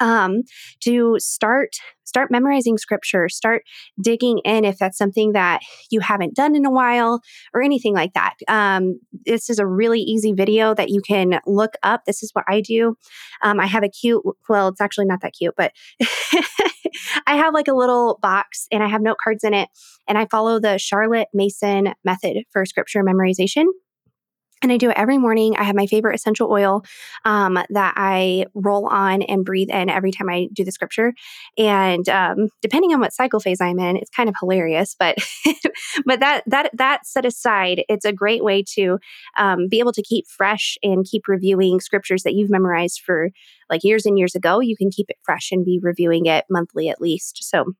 um, 0.00 0.42
to 0.80 1.16
start 1.18 1.70
start 2.04 2.30
memorizing 2.30 2.78
scripture 2.78 3.28
start 3.28 3.62
digging 4.00 4.38
in 4.38 4.64
if 4.64 4.78
that's 4.78 4.96
something 4.96 5.32
that 5.32 5.60
you 5.90 6.00
haven't 6.00 6.34
done 6.34 6.56
in 6.56 6.64
a 6.64 6.70
while 6.70 7.20
or 7.52 7.62
anything 7.62 7.92
like 7.94 8.14
that. 8.14 8.34
Um, 8.48 8.98
this 9.26 9.50
is 9.50 9.58
a 9.58 9.66
really 9.66 10.00
easy 10.00 10.32
video 10.32 10.74
that 10.74 10.88
you 10.88 11.02
can 11.02 11.38
look 11.46 11.74
up. 11.82 12.04
This 12.06 12.22
is 12.22 12.30
what 12.32 12.44
i 12.48 12.60
do. 12.60 12.96
Um, 13.42 13.60
i 13.60 13.66
have 13.66 13.82
a 13.82 13.88
cute 13.88 14.22
well 14.48 14.68
it's 14.68 14.80
actually 14.80 15.06
not 15.06 15.20
that 15.20 15.32
cute 15.32 15.54
but 15.56 15.72
i 17.26 17.36
have 17.36 17.54
like 17.54 17.68
a 17.68 17.74
little 17.74 18.18
box 18.22 18.66
and 18.72 18.82
i 18.82 18.88
have 18.88 19.02
note 19.02 19.18
cards 19.22 19.44
in 19.44 19.54
it 19.54 19.68
and 20.08 20.18
i 20.18 20.26
follow 20.26 20.58
the 20.58 20.78
charlotte 20.78 21.28
mason 21.32 21.94
method 22.04 22.38
for 22.50 22.64
scripture 22.64 23.02
memorization 23.04 23.64
and 24.62 24.72
I 24.72 24.76
do 24.76 24.90
it 24.90 24.96
every 24.96 25.18
morning. 25.18 25.56
I 25.56 25.64
have 25.64 25.76
my 25.76 25.86
favorite 25.86 26.14
essential 26.14 26.50
oil 26.50 26.82
um, 27.24 27.58
that 27.70 27.94
I 27.96 28.46
roll 28.54 28.86
on 28.86 29.22
and 29.22 29.44
breathe 29.44 29.70
in 29.70 29.88
every 29.88 30.10
time 30.10 30.28
I 30.28 30.48
do 30.52 30.64
the 30.64 30.72
scripture. 30.72 31.14
And 31.56 32.08
um, 32.08 32.48
depending 32.62 32.92
on 32.92 33.00
what 33.00 33.12
cycle 33.12 33.40
phase 33.40 33.60
I'm 33.60 33.78
in, 33.78 33.96
it's 33.96 34.10
kind 34.10 34.28
of 34.28 34.34
hilarious. 34.40 34.96
But 34.98 35.16
but 36.06 36.20
that 36.20 36.42
that 36.46 36.70
that 36.74 37.06
set 37.06 37.24
aside, 37.24 37.84
it's 37.88 38.04
a 38.04 38.12
great 38.12 38.42
way 38.42 38.64
to 38.74 38.98
um, 39.36 39.68
be 39.68 39.78
able 39.78 39.92
to 39.92 40.02
keep 40.02 40.26
fresh 40.28 40.76
and 40.82 41.04
keep 41.04 41.28
reviewing 41.28 41.80
scriptures 41.80 42.22
that 42.24 42.34
you've 42.34 42.50
memorized 42.50 43.00
for 43.04 43.30
like 43.70 43.84
years 43.84 44.06
and 44.06 44.18
years 44.18 44.34
ago. 44.34 44.60
You 44.60 44.76
can 44.76 44.90
keep 44.90 45.08
it 45.08 45.16
fresh 45.22 45.50
and 45.52 45.64
be 45.64 45.78
reviewing 45.82 46.26
it 46.26 46.44
monthly 46.50 46.88
at 46.88 47.00
least. 47.00 47.44
So 47.44 47.72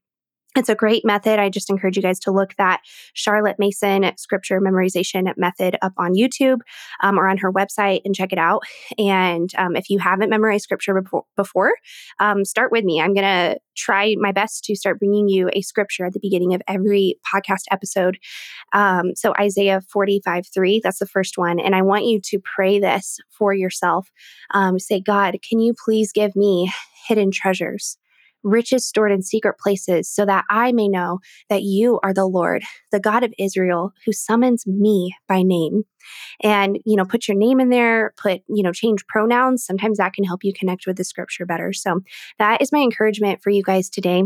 it's 0.57 0.69
a 0.69 0.75
great 0.75 1.05
method. 1.05 1.38
I 1.38 1.50
just 1.50 1.69
encourage 1.69 1.97
you 1.97 2.02
guys 2.02 2.19
to 2.21 2.33
look 2.33 2.55
that 2.57 2.81
Charlotte 3.12 3.57
Mason 3.59 4.11
scripture 4.17 4.61
memorization 4.61 5.33
method 5.37 5.76
up 5.83 5.93
on 5.99 6.14
YouTube 6.14 6.61
um, 7.02 7.19
or 7.19 7.28
on 7.28 7.38
her 7.38 7.52
website 7.52 8.00
and 8.05 8.14
check 8.14 8.33
it 8.33 8.38
out. 8.38 8.62
And 8.97 9.50
um, 9.59 9.76
if 9.76 9.90
you 9.90 9.99
haven't 9.99 10.31
memorized 10.31 10.64
scripture 10.64 11.00
before, 11.37 11.73
um, 12.19 12.45
start 12.45 12.73
with 12.73 12.85
me. 12.85 13.00
I'm 13.00 13.14
going 13.14 13.26
to 13.26 13.61
try 13.76 14.17
my 14.19 14.33
best 14.33 14.64
to 14.64 14.75
start 14.75 14.99
bringing 14.99 15.28
you 15.28 15.50
a 15.52 15.61
scripture 15.61 16.07
at 16.07 16.12
the 16.14 16.21
beginning 16.21 16.55
of 16.55 16.62
every 16.67 17.17
podcast 17.33 17.64
episode. 17.71 18.19
Um, 18.73 19.14
so, 19.14 19.35
Isaiah 19.38 19.83
45 19.93 20.47
3, 20.52 20.81
that's 20.83 20.99
the 20.99 21.07
first 21.07 21.37
one. 21.37 21.61
And 21.61 21.75
I 21.75 21.83
want 21.83 22.07
you 22.07 22.21
to 22.25 22.40
pray 22.40 22.81
this 22.81 23.19
for 23.31 23.52
yourself. 23.52 24.09
Um, 24.52 24.78
say, 24.78 25.00
God, 25.00 25.37
can 25.49 25.61
you 25.61 25.75
please 25.85 26.11
give 26.11 26.35
me 26.35 26.73
hidden 27.07 27.31
treasures? 27.31 27.99
Riches 28.49 28.87
stored 28.87 29.12
in 29.12 29.23
secret 29.23 29.59
places, 29.59 30.09
so 30.09 30.25
that 30.26 30.45
I 30.50 30.73
may 30.73 30.88
know 30.88 31.19
that 31.49 31.62
you 31.62 32.00
are 32.02 32.14
the 32.14 32.26
Lord, 32.26 32.62
the 32.90 33.00
God 33.00 33.25
of 33.25 33.33
Israel, 33.38 33.93
who 34.05 34.12
summons 34.12 34.67
me 34.67 35.14
by 35.28 35.43
name. 35.43 35.85
And, 36.43 36.78
you 36.87 36.97
know, 36.97 37.05
put 37.05 37.28
your 37.28 37.37
name 37.37 37.61
in 37.61 37.69
there, 37.69 38.14
put, 38.17 38.43
you 38.49 38.62
know, 38.62 38.73
change 38.73 39.07
pronouns. 39.07 39.64
Sometimes 39.64 39.99
that 39.99 40.12
can 40.12 40.25
help 40.25 40.45
you 40.45 40.52
connect 40.52 40.87
with 40.87 40.97
the 40.97 41.05
scripture 41.05 41.45
better. 41.45 41.73
So 41.73 42.00
that 42.38 42.62
is 42.62 42.73
my 42.73 42.78
encouragement 42.78 43.43
for 43.43 43.50
you 43.50 43.62
guys 43.62 43.90
today 43.90 44.23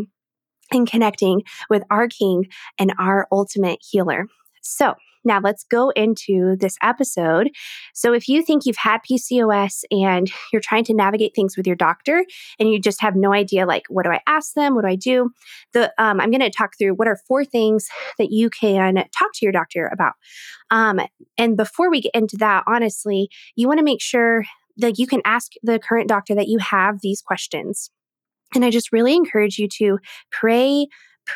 in 0.73 0.87
connecting 0.87 1.43
with 1.69 1.83
our 1.91 2.09
King 2.09 2.47
and 2.79 2.93
our 2.99 3.27
ultimate 3.33 3.79
healer. 3.83 4.27
So, 4.63 4.95
now, 5.25 5.41
let's 5.41 5.65
go 5.65 5.91
into 5.91 6.57
this 6.57 6.77
episode. 6.83 7.51
So, 7.95 8.13
if 8.13 8.29
you 8.29 8.43
think 8.43 8.67
you've 8.67 8.77
had 8.77 9.01
PCOS 9.09 9.85
and 9.91 10.31
you're 10.53 10.63
trying 10.63 10.85
to 10.85 10.95
navigate 10.95 11.33
things 11.35 11.57
with 11.57 11.67
your 11.67 11.77
doctor 11.77 12.25
and 12.59 12.69
you 12.69 12.81
just 12.81 13.01
have 13.01 13.17
no 13.17 13.33
idea, 13.33 13.67
like, 13.67 13.85
what 13.89 14.05
do 14.05 14.11
I 14.11 14.21
ask 14.27 14.55
them? 14.55 14.75
What 14.75 14.83
do 14.83 14.89
I 14.89 14.97
do? 14.97 15.31
The, 15.73 15.93
um, 15.99 16.21
I'm 16.21 16.31
going 16.31 16.41
to 16.41 16.51
talk 16.51 16.73
through 16.79 16.95
what 16.95 17.09
are 17.09 17.19
four 17.29 17.45
things 17.45 17.89
that 18.19 18.31
you 18.31 18.51
can 18.51 18.95
talk 18.95 19.33
to 19.35 19.45
your 19.45 19.53
doctor 19.53 19.89
about. 19.93 20.15
Um, 20.71 21.01
and 21.39 21.57
before 21.57 21.91
we 21.91 22.01
get 22.01 22.15
into 22.15 22.37
that, 22.39 22.65
honestly, 22.67 23.29
you 23.57 23.69
want 23.69 23.79
to 23.79 23.85
make 23.85 24.01
sure 24.01 24.45
that 24.79 24.99
you 24.99 25.07
can 25.07 25.21
ask 25.25 25.53
the 25.63 25.79
current 25.79 26.09
doctor 26.09 26.35
that 26.35 26.49
you 26.49 26.59
have 26.59 27.01
these 27.03 27.21
questions. 27.21 27.91
And 28.55 28.65
I 28.65 28.71
just 28.71 28.93
really 28.93 29.15
encourage 29.15 29.59
you 29.59 29.69
to 29.79 29.99
pray 30.31 30.87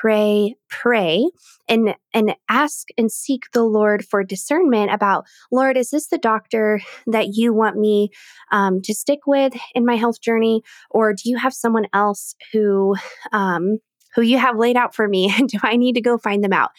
pray, 0.00 0.54
pray 0.68 1.28
and 1.68 1.94
and 2.12 2.34
ask 2.48 2.88
and 2.98 3.10
seek 3.10 3.44
the 3.52 3.62
Lord 3.62 4.04
for 4.04 4.22
discernment 4.22 4.92
about, 4.92 5.24
Lord, 5.50 5.76
is 5.76 5.90
this 5.90 6.08
the 6.08 6.18
doctor 6.18 6.80
that 7.06 7.34
you 7.34 7.52
want 7.52 7.76
me 7.76 8.10
um, 8.52 8.80
to 8.82 8.94
stick 8.94 9.20
with 9.26 9.54
in 9.74 9.84
my 9.84 9.96
health 9.96 10.20
journey, 10.20 10.62
or 10.90 11.12
do 11.12 11.22
you 11.24 11.38
have 11.38 11.54
someone 11.54 11.86
else 11.92 12.34
who 12.52 12.94
um, 13.32 13.78
who 14.14 14.22
you 14.22 14.38
have 14.38 14.56
laid 14.56 14.76
out 14.76 14.94
for 14.94 15.08
me? 15.08 15.32
And 15.36 15.48
do 15.48 15.58
I 15.62 15.76
need 15.76 15.94
to 15.94 16.00
go 16.00 16.18
find 16.18 16.42
them 16.42 16.52
out? 16.52 16.70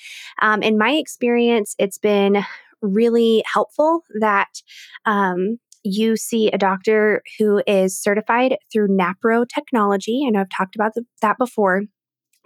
Um, 0.41 0.61
in 0.61 0.77
my 0.77 0.91
experience, 0.91 1.75
it's 1.79 1.97
been 1.97 2.43
really 2.81 3.43
helpful 3.51 4.03
that 4.19 4.61
um, 5.05 5.57
you 5.83 6.15
see 6.17 6.49
a 6.51 6.57
doctor 6.57 7.21
who 7.39 7.63
is 7.65 7.99
certified 7.99 8.57
through 8.71 8.89
NAPRO 8.89 9.47
technology. 9.47 10.23
I 10.25 10.29
know 10.29 10.41
I've 10.41 10.49
talked 10.49 10.75
about 10.75 10.93
the, 10.93 11.03
that 11.21 11.37
before. 11.37 11.83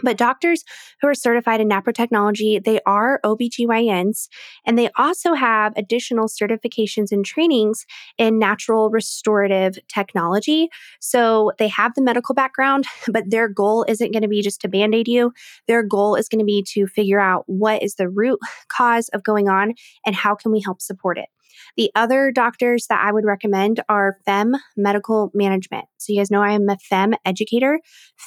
But 0.04 0.18
doctors 0.18 0.64
who 1.02 1.08
are 1.08 1.14
certified 1.14 1.62
in 1.62 1.70
NAPRO 1.70 1.94
technology, 1.94 2.60
they 2.60 2.80
are 2.86 3.20
OBGYNs, 3.24 4.28
and 4.66 4.78
they 4.78 4.90
also 4.98 5.34
have 5.34 5.74
additional 5.76 6.28
certifications 6.28 7.12
and 7.12 7.26
trainings 7.26 7.86
in 8.18 8.40
natural 8.40 8.90
restorative 8.90 9.78
technology. 9.88 10.70
So 11.00 11.52
they 11.58 11.68
have 11.70 11.94
the 11.96 12.02
medical 12.02 12.36
background, 12.36 12.86
but 13.08 13.30
their 13.30 13.48
goal 13.48 13.86
isn't 13.88 14.12
going 14.12 14.24
to 14.24 14.28
be 14.28 14.42
just 14.42 14.62
to 14.62 14.68
band 14.68 14.96
aid 14.96 15.08
you. 15.08 15.34
Their 15.68 15.84
goal 15.84 16.16
is 16.16 16.28
going 16.28 16.40
to 16.40 16.46
be 16.46 16.64
to 16.70 16.88
figure 16.88 17.20
out 17.20 17.44
what 17.48 17.82
is 17.84 17.96
the 17.96 18.10
root 18.10 18.40
cause 18.68 19.10
of 19.10 19.24
going 19.24 19.50
on 19.50 19.74
and 20.06 20.16
how 20.16 20.36
can 20.36 20.52
we 20.52 20.62
help 20.62 20.82
support 20.82 21.18
it. 21.18 21.30
The 21.78 21.92
other 21.96 22.32
doctors 22.32 22.88
that 22.90 23.04
I 23.04 23.12
would 23.12 23.26
recommend 23.26 23.82
are 23.90 24.18
FEMM 24.28 24.54
Medical 24.78 25.32
Management. 25.34 25.86
So, 25.98 26.14
you 26.14 26.20
guys 26.20 26.32
know 26.32 26.42
I 26.42 26.52
am 26.52 26.68
a 26.70 26.78
FEMM 26.92 27.14
educator. 27.26 27.80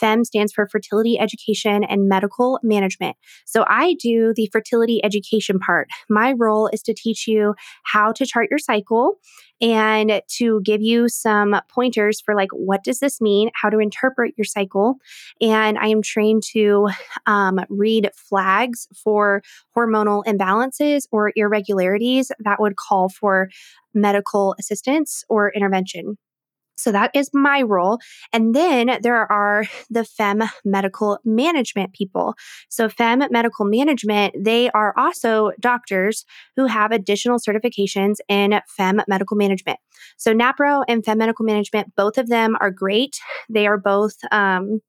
FEMM 0.02 0.24
stands 0.24 0.52
for 0.52 0.68
Fertility 0.70 1.18
Education 1.18 1.84
and 1.84 2.08
Medical 2.08 2.58
Management. 2.62 3.16
So, 3.46 3.64
I 3.68 3.94
do 4.00 4.32
the 4.34 4.48
fertility 4.52 5.00
education 5.04 5.58
part. 5.58 5.88
My 6.08 6.34
role 6.36 6.68
is 6.72 6.82
to 6.82 6.94
teach 6.94 7.26
you 7.26 7.54
how 7.84 8.12
to 8.12 8.26
chart 8.26 8.48
your 8.50 8.58
cycle 8.58 9.14
and 9.64 10.20
to 10.28 10.60
give 10.60 10.82
you 10.82 11.08
some 11.08 11.58
pointers 11.70 12.20
for 12.20 12.34
like 12.34 12.50
what 12.52 12.84
does 12.84 12.98
this 12.98 13.18
mean? 13.18 13.50
How 13.54 13.70
to 13.70 13.78
interpret 13.78 14.34
your 14.36 14.44
cycle? 14.44 14.96
And 15.40 15.78
i 15.78 15.86
am 15.86 16.02
trained 16.02 16.42
to 16.52 16.90
um, 17.26 17.58
read 17.70 18.10
flags 18.14 18.86
for 18.94 19.42
hormonal 19.74 20.22
imbalances 20.26 21.06
or 21.10 21.32
irregularities 21.34 22.30
that 22.40 22.60
would 22.60 22.76
call 22.76 23.08
for 23.08 23.48
medical 23.94 24.54
assistance 24.58 25.24
or 25.30 25.50
intervention 25.52 26.18
so 26.76 26.92
that 26.92 27.10
is 27.14 27.30
my 27.32 27.62
role. 27.62 27.98
And 28.32 28.54
then 28.54 28.98
there 29.02 29.30
are 29.30 29.64
the 29.90 30.00
FEMM 30.00 30.48
medical 30.64 31.18
management 31.24 31.92
people. 31.92 32.34
So, 32.68 32.88
FEMM 32.88 33.30
medical 33.30 33.64
management, 33.64 34.34
they 34.38 34.70
are 34.70 34.94
also 34.96 35.52
doctors 35.60 36.24
who 36.56 36.66
have 36.66 36.92
additional 36.92 37.38
certifications 37.38 38.16
in 38.28 38.60
FEMM 38.78 39.04
medical 39.08 39.36
management. 39.36 39.78
So, 40.16 40.32
NAPRO 40.32 40.84
and 40.88 41.02
FEMM 41.02 41.18
medical 41.18 41.44
management, 41.44 41.94
both 41.96 42.18
of 42.18 42.28
them 42.28 42.56
are 42.60 42.70
great. 42.70 43.16
They 43.48 43.66
are 43.66 43.78
both, 43.78 44.16
um, 44.32 44.80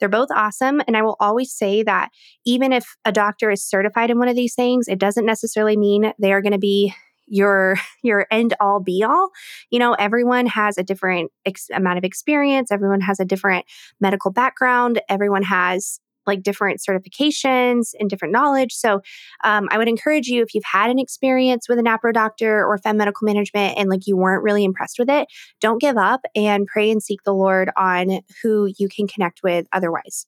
they're 0.00 0.08
both 0.08 0.28
awesome. 0.34 0.82
And 0.86 0.96
I 0.96 1.02
will 1.02 1.16
always 1.20 1.52
say 1.52 1.82
that 1.82 2.10
even 2.44 2.72
if 2.72 2.84
a 3.04 3.12
doctor 3.12 3.50
is 3.50 3.64
certified 3.64 4.10
in 4.10 4.18
one 4.18 4.28
of 4.28 4.36
these 4.36 4.54
things, 4.54 4.88
it 4.88 4.98
doesn't 4.98 5.26
necessarily 5.26 5.76
mean 5.76 6.12
they 6.18 6.32
are 6.32 6.42
going 6.42 6.52
to 6.52 6.58
be 6.58 6.94
your 7.26 7.76
your 8.02 8.26
end 8.30 8.54
all 8.60 8.80
be 8.80 9.02
all 9.02 9.30
you 9.70 9.78
know 9.78 9.94
everyone 9.94 10.46
has 10.46 10.78
a 10.78 10.82
different 10.82 11.30
ex- 11.44 11.70
amount 11.74 11.98
of 11.98 12.04
experience 12.04 12.70
everyone 12.70 13.00
has 13.00 13.20
a 13.20 13.24
different 13.24 13.64
medical 14.00 14.30
background 14.30 15.00
everyone 15.08 15.42
has 15.42 16.00
like 16.26 16.42
different 16.42 16.80
certifications 16.80 17.90
and 17.98 18.08
different 18.08 18.32
knowledge. 18.32 18.72
So 18.72 19.00
um, 19.44 19.68
I 19.70 19.78
would 19.78 19.88
encourage 19.88 20.26
you 20.26 20.42
if 20.42 20.54
you've 20.54 20.64
had 20.64 20.90
an 20.90 20.98
experience 20.98 21.68
with 21.68 21.78
a 21.78 21.82
NAPRO 21.82 22.12
doctor 22.12 22.64
or 22.64 22.78
FEMM 22.78 22.96
medical 22.96 23.26
management 23.26 23.76
and 23.78 23.88
like 23.88 24.06
you 24.06 24.16
weren't 24.16 24.42
really 24.42 24.64
impressed 24.64 24.98
with 24.98 25.10
it, 25.10 25.28
don't 25.60 25.80
give 25.80 25.96
up 25.96 26.22
and 26.34 26.66
pray 26.66 26.90
and 26.90 27.02
seek 27.02 27.22
the 27.24 27.34
Lord 27.34 27.70
on 27.76 28.20
who 28.42 28.72
you 28.78 28.88
can 28.88 29.06
connect 29.06 29.42
with 29.42 29.66
otherwise. 29.72 30.26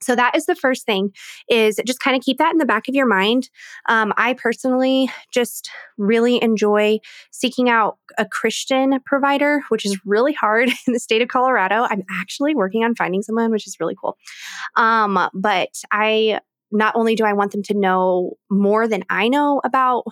So 0.00 0.14
that 0.14 0.36
is 0.36 0.46
the 0.46 0.54
first 0.54 0.86
thing 0.86 1.12
is 1.48 1.80
just 1.86 2.00
kind 2.00 2.16
of 2.16 2.22
keep 2.22 2.38
that 2.38 2.52
in 2.52 2.58
the 2.58 2.66
back 2.66 2.88
of 2.88 2.94
your 2.94 3.06
mind. 3.06 3.50
Um, 3.88 4.12
I 4.16 4.34
personally 4.34 5.10
just 5.32 5.70
really 5.96 6.42
enjoy 6.42 6.98
seeking 7.30 7.68
out 7.68 7.98
a 8.16 8.26
Christian 8.26 9.00
provider, 9.04 9.62
which 9.68 9.84
is 9.84 9.98
really 10.04 10.32
hard 10.32 10.68
in 10.86 10.92
the 10.92 11.00
state 11.00 11.22
of 11.22 11.28
Colorado. 11.28 11.86
I'm 11.88 12.04
actually 12.20 12.54
working 12.54 12.84
on 12.84 12.94
finding 12.94 13.22
someone, 13.22 13.50
which 13.50 13.66
is 13.66 13.76
really 13.80 13.96
cool. 14.00 14.16
Um, 14.76 15.28
but 15.34 15.70
I 15.90 16.40
not 16.70 16.94
only 16.96 17.14
do 17.14 17.24
I 17.24 17.32
want 17.32 17.52
them 17.52 17.62
to 17.64 17.74
know 17.74 18.34
more 18.50 18.86
than 18.86 19.02
I 19.08 19.28
know 19.28 19.60
about 19.64 20.04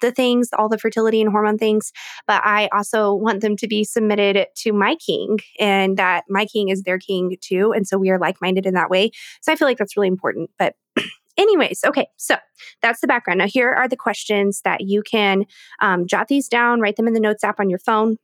the 0.00 0.12
things, 0.12 0.48
all 0.56 0.68
the 0.68 0.78
fertility 0.78 1.20
and 1.20 1.30
hormone 1.30 1.58
things, 1.58 1.92
but 2.26 2.42
I 2.44 2.68
also 2.72 3.14
want 3.14 3.40
them 3.40 3.56
to 3.56 3.68
be 3.68 3.84
submitted 3.84 4.46
to 4.56 4.72
my 4.72 4.96
king 4.96 5.38
and 5.58 5.96
that 5.96 6.24
my 6.28 6.46
king 6.46 6.68
is 6.68 6.82
their 6.82 6.98
king 6.98 7.36
too. 7.40 7.72
And 7.72 7.86
so 7.86 7.98
we 7.98 8.10
are 8.10 8.18
like 8.18 8.40
minded 8.40 8.66
in 8.66 8.74
that 8.74 8.90
way. 8.90 9.10
So 9.42 9.52
I 9.52 9.56
feel 9.56 9.68
like 9.68 9.78
that's 9.78 9.96
really 9.96 10.08
important. 10.08 10.50
But 10.58 10.74
anyways, 11.36 11.80
okay, 11.84 12.06
so 12.16 12.36
that's 12.82 13.00
the 13.00 13.06
background. 13.06 13.38
Now, 13.38 13.48
here 13.48 13.72
are 13.72 13.88
the 13.88 13.96
questions 13.96 14.60
that 14.64 14.82
you 14.82 15.02
can 15.02 15.44
um, 15.80 16.06
jot 16.06 16.28
these 16.28 16.48
down, 16.48 16.80
write 16.80 16.96
them 16.96 17.08
in 17.08 17.14
the 17.14 17.20
notes 17.20 17.44
app 17.44 17.60
on 17.60 17.70
your 17.70 17.78
phone. 17.78 18.16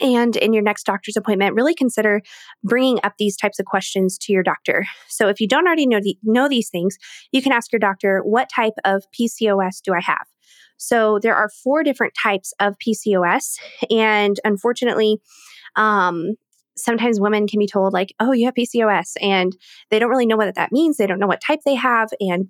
And 0.00 0.36
in 0.36 0.52
your 0.52 0.62
next 0.62 0.84
doctor's 0.84 1.16
appointment, 1.16 1.54
really 1.54 1.74
consider 1.74 2.20
bringing 2.62 2.98
up 3.04 3.14
these 3.18 3.36
types 3.36 3.58
of 3.58 3.66
questions 3.66 4.18
to 4.18 4.32
your 4.32 4.42
doctor. 4.42 4.86
So 5.08 5.28
if 5.28 5.40
you 5.40 5.46
don't 5.46 5.66
already 5.66 5.86
know, 5.86 6.00
the, 6.00 6.18
know 6.22 6.48
these 6.48 6.68
things, 6.68 6.96
you 7.32 7.42
can 7.42 7.52
ask 7.52 7.72
your 7.72 7.78
doctor, 7.78 8.20
what 8.24 8.48
type 8.54 8.74
of 8.84 9.04
PCOS 9.12 9.82
do 9.82 9.94
I 9.94 10.00
have? 10.00 10.26
So 10.76 11.18
there 11.22 11.36
are 11.36 11.48
four 11.48 11.82
different 11.82 12.14
types 12.20 12.52
of 12.58 12.74
PCOS. 12.84 13.56
And 13.90 14.38
unfortunately, 14.44 15.18
um, 15.76 16.34
sometimes 16.76 17.20
women 17.20 17.46
can 17.46 17.60
be 17.60 17.66
told, 17.66 17.92
like, 17.92 18.12
oh, 18.18 18.32
you 18.32 18.46
have 18.46 18.54
PCOS, 18.54 19.12
and 19.20 19.56
they 19.90 19.98
don't 19.98 20.10
really 20.10 20.26
know 20.26 20.36
what 20.36 20.54
that 20.56 20.72
means. 20.72 20.96
They 20.96 21.06
don't 21.06 21.20
know 21.20 21.28
what 21.28 21.40
type 21.40 21.60
they 21.64 21.76
have. 21.76 22.08
And 22.20 22.48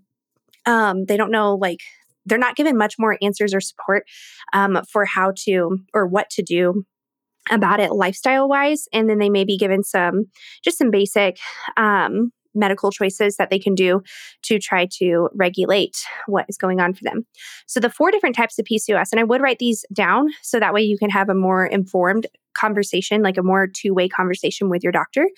um, 0.64 1.04
they 1.04 1.18
don't 1.18 1.30
know, 1.30 1.54
like, 1.54 1.80
they're 2.26 2.38
not 2.38 2.56
given 2.56 2.78
much 2.78 2.94
more 2.98 3.18
answers 3.20 3.52
or 3.52 3.60
support 3.60 4.06
um, 4.54 4.80
for 4.90 5.04
how 5.04 5.32
to 5.44 5.78
or 5.92 6.06
what 6.06 6.30
to 6.30 6.42
do 6.42 6.86
about 7.50 7.80
it 7.80 7.92
lifestyle 7.92 8.48
wise. 8.48 8.86
And 8.92 9.08
then 9.08 9.18
they 9.18 9.30
may 9.30 9.44
be 9.44 9.56
given 9.56 9.82
some, 9.82 10.26
just 10.62 10.78
some 10.78 10.90
basic 10.90 11.38
um, 11.76 12.32
medical 12.54 12.90
choices 12.90 13.36
that 13.36 13.50
they 13.50 13.58
can 13.58 13.74
do 13.74 14.02
to 14.42 14.58
try 14.58 14.86
to 14.98 15.28
regulate 15.34 15.96
what 16.26 16.46
is 16.48 16.56
going 16.56 16.80
on 16.80 16.94
for 16.94 17.02
them. 17.04 17.26
So, 17.66 17.80
the 17.80 17.90
four 17.90 18.10
different 18.10 18.36
types 18.36 18.58
of 18.58 18.64
PCOS, 18.64 19.08
and 19.10 19.20
I 19.20 19.24
would 19.24 19.40
write 19.40 19.58
these 19.58 19.84
down 19.92 20.28
so 20.42 20.60
that 20.60 20.72
way 20.72 20.82
you 20.82 20.96
can 20.96 21.10
have 21.10 21.28
a 21.28 21.34
more 21.34 21.66
informed 21.66 22.26
conversation, 22.54 23.22
like 23.22 23.36
a 23.36 23.42
more 23.42 23.66
two 23.66 23.92
way 23.92 24.08
conversation 24.08 24.68
with 24.68 24.82
your 24.82 24.92
doctor, 24.92 25.28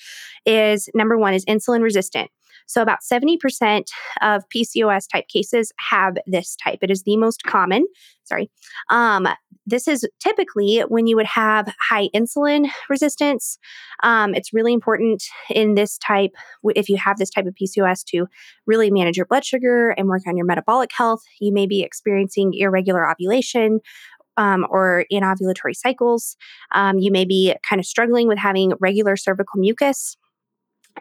is 0.45 0.89
number 0.95 1.17
one 1.17 1.35
is 1.35 1.45
insulin 1.47 1.83
resistant. 1.83 2.31
So, 2.67 2.83
about 2.83 2.99
70% 3.01 3.85
of 4.23 4.43
PCOS 4.55 5.11
type 5.11 5.29
cases 5.29 5.73
have 5.79 6.17
this 6.27 6.57
type. 6.57 6.79
It 6.83 6.91
is 6.91 7.03
the 7.03 7.17
most 7.17 7.43
common. 7.45 7.87
Sorry. 8.25 8.51
Um, 8.91 9.29
this 9.67 9.89
is 9.89 10.09
typically 10.21 10.81
when 10.89 11.07
you 11.07 11.17
would 11.17 11.27
have 11.27 11.73
high 11.81 12.09
insulin 12.15 12.71
resistance. 12.89 13.59
Um, 14.03 14.35
it's 14.35 14.53
really 14.53 14.73
important 14.73 15.25
in 15.51 15.75
this 15.75 15.99
type, 15.99 16.31
if 16.75 16.89
you 16.89 16.97
have 16.97 17.19
this 17.19 17.31
type 17.31 17.47
of 17.47 17.55
PCOS, 17.55 18.05
to 18.07 18.27
really 18.67 18.91
manage 18.91 19.17
your 19.17 19.27
blood 19.27 19.45
sugar 19.45 19.91
and 19.91 20.09
work 20.09 20.23
on 20.27 20.37
your 20.37 20.47
metabolic 20.47 20.91
health. 20.97 21.23
You 21.41 21.53
may 21.53 21.67
be 21.67 21.83
experiencing 21.83 22.55
irregular 22.55 23.11
ovulation 23.11 23.81
um, 24.37 24.67
or 24.71 25.05
anovulatory 25.13 25.75
cycles. 25.75 26.37
Um, 26.73 26.99
you 26.99 27.11
may 27.11 27.25
be 27.25 27.55
kind 27.69 27.81
of 27.81 27.87
struggling 27.87 28.29
with 28.29 28.39
having 28.39 28.73
regular 28.81 29.17
cervical 29.17 29.59
mucus 29.59 30.17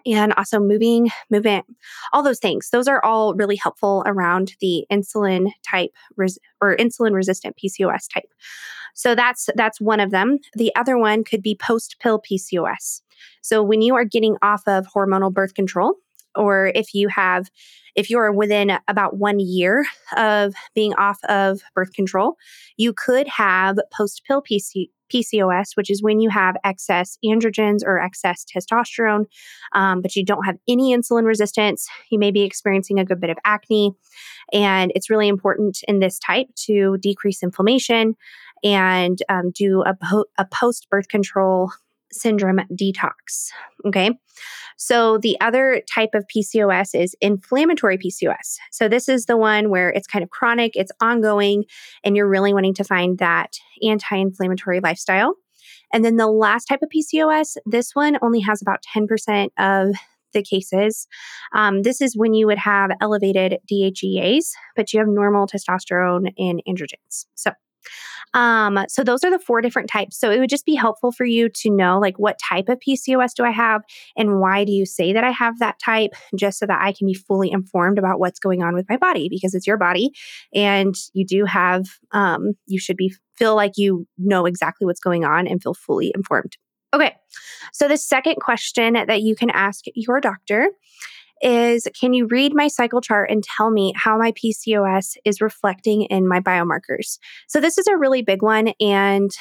and 0.06 0.34
also 0.34 0.60
moving 0.60 1.10
movement 1.30 1.66
all 2.14 2.24
those 2.24 2.40
things. 2.40 2.70
Those 2.72 2.88
are 2.88 3.04
all 3.04 3.34
really 3.36 3.56
helpful 3.56 4.04
around 4.06 4.54
the 4.62 4.86
insulin 4.92 5.52
type 5.70 5.92
res- 6.16 6.40
or 6.62 6.76
insulin 6.78 7.14
resistant 7.14 7.56
pcos 7.58 8.12
type. 8.14 8.32
So 8.94 9.14
that's 9.16 9.50
that's 9.56 9.82
one 9.82 10.00
of 10.00 10.12
them. 10.12 10.40
The 10.54 10.74
other 10.76 10.98
one 10.98 11.24
could 11.24 11.42
be 11.42 11.56
post 11.56 11.98
pill 12.00 12.22
pcos 12.22 13.02
so 13.42 13.62
when 13.62 13.82
you 13.82 13.96
are 13.96 14.06
getting 14.06 14.36
off 14.42 14.64
of 14.68 14.88
hormonal 14.88 15.34
birth 15.34 15.54
control 15.54 15.96
or 16.36 16.72
if 16.76 16.94
you 16.94 17.08
have 17.08 17.50
if 17.96 18.10
you're 18.10 18.32
within 18.32 18.78
about 18.88 19.18
one 19.18 19.40
year 19.40 19.86
of 20.18 20.54
being 20.74 20.94
off 20.96 21.20
of 21.26 21.62
birth 21.74 21.94
control 21.94 22.36
you 22.78 22.94
could 22.94 23.28
have 23.28 23.78
post 23.96 24.22
pill 24.28 24.42
PC, 24.42 24.90
PCOS, 25.14 25.76
which 25.76 25.90
is 25.90 26.02
when 26.02 26.20
you 26.20 26.30
have 26.30 26.56
excess 26.64 27.18
androgens 27.24 27.80
or 27.86 28.00
excess 28.00 28.46
testosterone, 28.46 29.26
um, 29.74 30.02
but 30.02 30.16
you 30.16 30.24
don't 30.24 30.46
have 30.46 30.58
any 30.68 30.96
insulin 30.96 31.26
resistance. 31.26 31.88
You 32.10 32.20
may 32.20 32.32
be 32.32 32.42
experiencing 32.42 33.00
a 33.00 33.06
good 33.06 33.22
bit 33.22 33.30
of 33.30 33.38
acne. 33.46 33.94
And 34.54 34.92
it's 34.96 35.10
really 35.10 35.28
important 35.28 35.80
in 35.88 36.00
this 36.00 36.20
type 36.20 36.48
to 36.66 36.98
decrease 36.98 37.44
inflammation 37.44 38.16
and 38.64 39.20
um, 39.30 39.52
do 39.52 39.84
a, 39.84 39.96
po- 39.96 40.26
a 40.38 40.46
post 40.46 40.88
birth 40.90 41.08
control 41.08 41.72
syndrome 42.16 42.60
detox. 42.72 43.50
Okay. 43.86 44.12
So 44.78 45.18
the 45.18 45.40
other 45.40 45.82
type 45.94 46.10
of 46.14 46.26
PCOS 46.28 47.00
is 47.00 47.16
inflammatory 47.22 47.98
PCOS. 47.98 48.58
So 48.72 48.88
this 48.88 49.08
is 49.08 49.26
the 49.26 49.38
one 49.38 49.70
where 49.70 49.90
it's 49.90 50.08
kind 50.08 50.24
of 50.24 50.30
chronic, 50.30 50.74
it's 50.76 50.92
ongoing, 51.02 51.64
and 52.04 52.16
you're 52.16 52.28
really 52.28 52.54
wanting 52.54 52.74
to 52.76 52.84
find 52.84 53.18
that 53.20 53.58
anti 53.82 54.18
inflammatory 54.18 54.82
lifestyle. 54.82 55.36
And 55.94 56.04
then 56.04 56.18
the 56.18 56.28
last 56.28 56.66
type 56.66 56.82
of 56.82 56.90
PCOS, 56.90 57.58
this 57.66 57.96
one 57.96 58.18
only 58.22 58.42
has 58.42 58.62
about 58.62 58.84
10% 58.96 59.50
of 59.58 59.96
the 60.34 60.44
cases. 60.44 61.08
Um, 61.54 61.84
this 61.84 62.02
is 62.02 62.18
when 62.18 62.34
you 62.34 62.46
would 62.48 62.58
have 62.58 62.92
elevated 63.02 63.58
DHEAs, 63.72 64.52
but 64.76 64.92
you 64.92 65.00
have 65.00 65.08
normal 65.08 65.48
testosterone 65.48 66.34
and 66.38 66.62
androgens. 66.68 67.26
So 67.36 67.52
um, 68.34 68.80
so 68.90 69.04
those 69.04 69.24
are 69.24 69.32
the 69.32 69.40
four 69.40 69.62
different 69.62 69.90
types. 69.90 70.20
So 70.20 70.30
it 70.30 70.40
would 70.40 70.50
just 70.50 70.66
be 70.66 70.76
helpful 70.76 71.12
for 71.12 71.26
you 71.26 71.50
to 71.50 71.70
know 71.70 72.00
like 72.00 72.20
what 72.20 72.38
type 72.48 72.70
of 72.70 72.80
PCOS 72.80 73.34
do 73.36 73.44
I 73.44 73.52
have 73.52 73.82
and 74.18 74.40
why 74.40 74.66
do 74.66 74.72
you 74.72 74.86
say 74.86 75.14
that 75.14 75.24
I 75.24 75.32
have 75.32 75.60
that 75.60 75.80
type, 75.80 76.12
just 76.38 76.60
so 76.60 76.66
that 76.66 76.82
I 76.82 76.92
can 76.92 77.08
be 77.08 77.14
fully 77.14 77.52
informed 77.52 77.98
about 77.98 78.20
what's 78.20 78.40
going 78.40 78.62
on 78.62 78.76
with 78.76 78.86
my 78.90 78.98
body 78.98 79.30
because 79.30 79.54
it's 79.54 79.68
your 79.68 79.78
body 79.78 80.12
and 80.54 80.96
you 81.14 81.26
do 81.26 81.46
have 81.46 81.86
um, 82.12 82.54
you 82.68 82.80
should 82.80 82.98
be 82.98 83.14
feel 83.38 83.56
like 83.56 83.74
you 83.78 84.08
know 84.18 84.46
exactly 84.46 84.86
what's 84.86 85.00
going 85.00 85.26
on 85.26 85.48
and 85.48 85.62
feel 85.62 85.74
fully 85.74 86.12
informed. 86.16 86.58
Okay. 86.94 87.14
So 87.74 87.88
the 87.88 87.98
second 87.98 88.36
question 88.36 88.94
that 88.94 89.22
you 89.22 89.36
can 89.36 89.50
ask 89.50 89.86
your 89.96 90.22
doctor 90.22 90.70
is 91.42 91.88
can 92.00 92.14
you 92.14 92.28
read 92.28 92.54
my 92.54 92.68
cycle 92.68 93.02
chart 93.02 93.30
and 93.30 93.44
tell 93.44 93.70
me 93.72 93.94
how 93.96 94.18
my 94.18 94.32
PCOS 94.32 95.18
is 95.26 95.42
reflecting 95.42 96.04
in 96.04 96.28
my 96.28 96.40
biomarkers? 96.40 97.18
So, 97.48 97.60
this 97.60 97.78
is 97.78 97.88
a 97.88 97.98
really 97.98 98.22
big 98.22 98.42
one. 98.42 98.74
And 98.80 99.32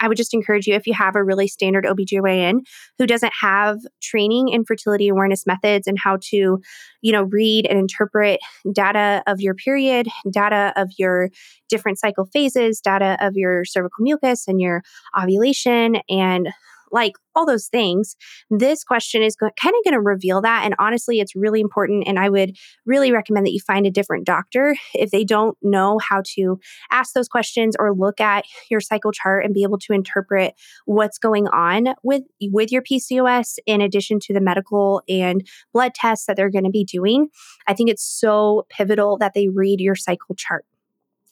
I 0.00 0.08
would 0.08 0.16
just 0.16 0.34
encourage 0.34 0.66
you 0.66 0.74
if 0.74 0.86
you 0.86 0.94
have 0.94 1.16
a 1.16 1.24
really 1.24 1.48
standard 1.48 1.84
OBGYN 1.84 2.60
who 2.98 3.06
doesn't 3.06 3.32
have 3.40 3.78
training 4.02 4.48
in 4.48 4.64
fertility 4.64 5.08
awareness 5.08 5.46
methods 5.46 5.86
and 5.86 5.98
how 5.98 6.18
to, 6.30 6.60
you 7.00 7.12
know, 7.12 7.22
read 7.22 7.66
and 7.66 7.78
interpret 7.78 8.40
data 8.72 9.22
of 9.26 9.40
your 9.40 9.54
period, 9.54 10.08
data 10.30 10.72
of 10.76 10.90
your 10.98 11.30
different 11.68 11.98
cycle 11.98 12.26
phases, 12.26 12.80
data 12.80 13.16
of 13.20 13.34
your 13.36 13.64
cervical 13.64 14.02
mucus 14.02 14.46
and 14.48 14.60
your 14.60 14.82
ovulation 15.18 15.96
and 16.08 16.48
like 16.90 17.12
all 17.34 17.46
those 17.46 17.66
things. 17.66 18.16
This 18.50 18.84
question 18.84 19.22
is 19.22 19.36
go- 19.36 19.50
kind 19.60 19.74
of 19.76 19.84
going 19.84 19.94
to 19.94 20.00
reveal 20.00 20.40
that. 20.42 20.64
And 20.64 20.74
honestly, 20.78 21.20
it's 21.20 21.36
really 21.36 21.60
important. 21.60 22.04
And 22.06 22.18
I 22.18 22.28
would 22.28 22.56
really 22.84 23.12
recommend 23.12 23.46
that 23.46 23.52
you 23.52 23.60
find 23.60 23.86
a 23.86 23.90
different 23.90 24.26
doctor 24.26 24.76
if 24.94 25.10
they 25.10 25.24
don't 25.24 25.56
know 25.62 25.98
how 25.98 26.22
to 26.36 26.58
ask 26.90 27.12
those 27.12 27.28
questions 27.28 27.76
or 27.78 27.94
look 27.94 28.20
at 28.20 28.44
your 28.70 28.80
cycle 28.80 29.12
chart 29.12 29.44
and 29.44 29.54
be 29.54 29.62
able 29.62 29.78
to 29.78 29.92
interpret 29.92 30.54
what's 30.84 31.18
going 31.18 31.48
on 31.48 31.94
with, 32.02 32.22
with 32.40 32.72
your 32.72 32.82
PCOS 32.82 33.58
in 33.66 33.80
addition 33.80 34.18
to 34.20 34.34
the 34.34 34.40
medical 34.40 35.02
and 35.08 35.46
blood 35.72 35.94
tests 35.94 36.26
that 36.26 36.36
they're 36.36 36.50
going 36.50 36.64
to 36.64 36.70
be 36.70 36.84
doing. 36.84 37.28
I 37.66 37.74
think 37.74 37.90
it's 37.90 38.04
so 38.04 38.66
pivotal 38.68 39.18
that 39.18 39.34
they 39.34 39.48
read 39.48 39.80
your 39.80 39.94
cycle 39.94 40.34
chart. 40.34 40.64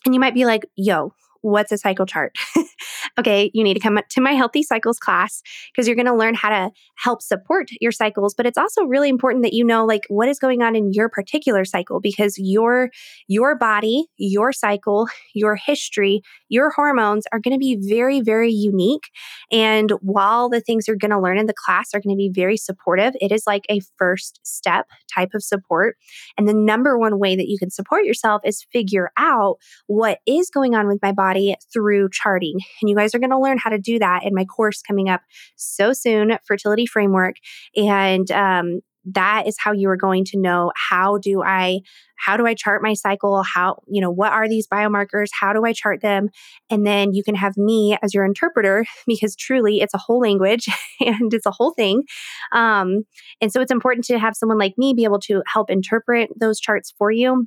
And 0.05 0.15
you 0.15 0.21
might 0.21 0.35
be 0.35 0.45
like, 0.45 0.67
yo, 0.77 1.15
what's 1.45 1.71
a 1.71 1.79
cycle 1.79 2.07
chart? 2.07 2.33
okay, 3.19 3.51
you 3.53 3.63
need 3.63 3.75
to 3.75 3.81
come 3.81 3.99
to 4.09 4.21
my 4.21 4.33
healthy 4.33 4.63
cycles 4.63 4.99
class 4.99 5.43
because 5.71 5.87
you're 5.87 5.95
going 5.95 6.07
to 6.07 6.15
learn 6.15 6.35
how 6.35 6.49
to 6.49 6.71
help 6.97 7.21
support 7.21 7.69
your 7.81 7.93
cycles, 7.93 8.35
but 8.35 8.47
it's 8.47 8.57
also 8.57 8.85
really 8.85 9.11
important 9.11 9.45
that 9.45 9.53
you 9.53 9.63
know 9.63 9.85
like 9.85 10.05
what 10.09 10.27
is 10.27 10.39
going 10.39 10.63
on 10.63 10.75
in 10.75 10.91
your 10.93 11.11
particular 11.11 11.65
cycle 11.65 12.01
because 12.01 12.37
your 12.39 12.89
your 13.29 13.57
body, 13.57 14.07
your 14.17 14.53
cycle, 14.53 15.07
your 15.35 15.55
history, 15.55 16.23
your 16.49 16.71
hormones 16.71 17.25
are 17.31 17.41
going 17.41 17.55
to 17.55 17.59
be 17.59 17.77
very 17.77 18.23
very 18.23 18.51
unique 18.51 19.11
and 19.53 19.93
while 20.01 20.49
the 20.49 20.63
things 20.63 20.89
you're 20.89 20.97
going 20.97 21.11
to 21.11 21.21
learn 21.21 21.39
in 21.39 21.47
the 21.47 21.55
class 21.55 21.91
are 21.95 22.01
going 22.01 22.15
to 22.15 22.19
be 22.19 22.31
very 22.33 22.57
supportive, 22.57 23.15
it 23.21 23.33
is 23.33 23.45
like 23.47 23.65
a 23.71 23.81
first 23.99 24.41
step 24.43 24.87
type 25.15 25.31
of 25.35 25.43
support. 25.43 25.97
And 26.39 26.49
the 26.49 26.55
number 26.55 26.99
one 26.99 27.19
way 27.19 27.37
that 27.37 27.49
you 27.49 27.59
can 27.59 27.71
support 27.71 28.05
yourself 28.05 28.41
is 28.45 28.67
figure 28.73 29.11
out 29.19 29.57
what 29.87 30.21
is 30.27 30.51
going 30.51 30.75
on 30.75 30.89
with 30.89 30.99
my 31.03 31.13
body 31.13 31.34
through 31.73 32.09
charting. 32.11 32.59
And 32.81 32.91
you 32.91 32.97
guys 32.97 33.05
guys 33.05 33.15
are 33.15 33.19
going 33.19 33.31
to 33.31 33.39
learn 33.39 33.59
how 33.59 33.71
to 33.71 33.79
do 33.79 33.99
that 33.99 34.25
in 34.25 34.35
my 34.35 34.45
course 34.45 34.83
coming 34.83 35.09
up 35.09 35.23
so 35.57 35.93
soon, 35.93 36.39
Fertility 36.47 36.87
Framework. 36.87 37.37
And 37.77 38.31
um, 38.31 38.81
that 39.05 39.47
is 39.47 39.57
how 39.59 39.73
you 39.73 39.91
are 39.91 39.97
going 39.97 40.25
to 40.25 40.39
know 40.39 40.73
how 40.75 41.19
do 41.19 41.43
I 41.43 41.81
how 42.17 42.37
do 42.39 42.47
I 42.47 42.55
chart 42.55 42.81
my 42.81 42.95
cycle? 42.95 43.43
How, 43.43 43.83
you 43.87 44.01
know, 44.01 44.11
what 44.11 44.33
are 44.33 44.49
these 44.49 44.67
biomarkers? 44.67 45.27
How 45.39 45.53
do 45.53 45.65
I 45.65 45.73
chart 45.73 46.01
them? 46.01 46.31
And 46.71 46.87
then 46.87 47.13
you 47.13 47.23
can 47.23 47.35
have 47.35 47.57
me 47.57 47.99
as 48.03 48.15
your 48.15 48.25
interpreter 48.25 48.87
because 49.07 49.37
truly 49.37 49.81
it's 49.81 49.93
a 49.93 49.99
whole 49.99 50.21
language 50.21 50.67
and 51.01 51.35
it's 51.35 51.45
a 51.45 51.51
whole 51.51 51.73
thing. 51.73 52.05
Um, 52.53 53.03
and 53.43 53.53
so 53.53 53.61
it's 53.61 53.73
important 53.73 54.07
to 54.07 54.19
have 54.19 54.37
someone 54.37 54.59
like 54.59 54.75
me 54.79 54.95
be 54.95 55.05
able 55.05 55.21
to 55.21 55.43
help 55.53 55.71
interpret 55.71 56.31
those 56.39 56.61
charts 56.61 56.95
for 56.97 57.11
you 57.11 57.47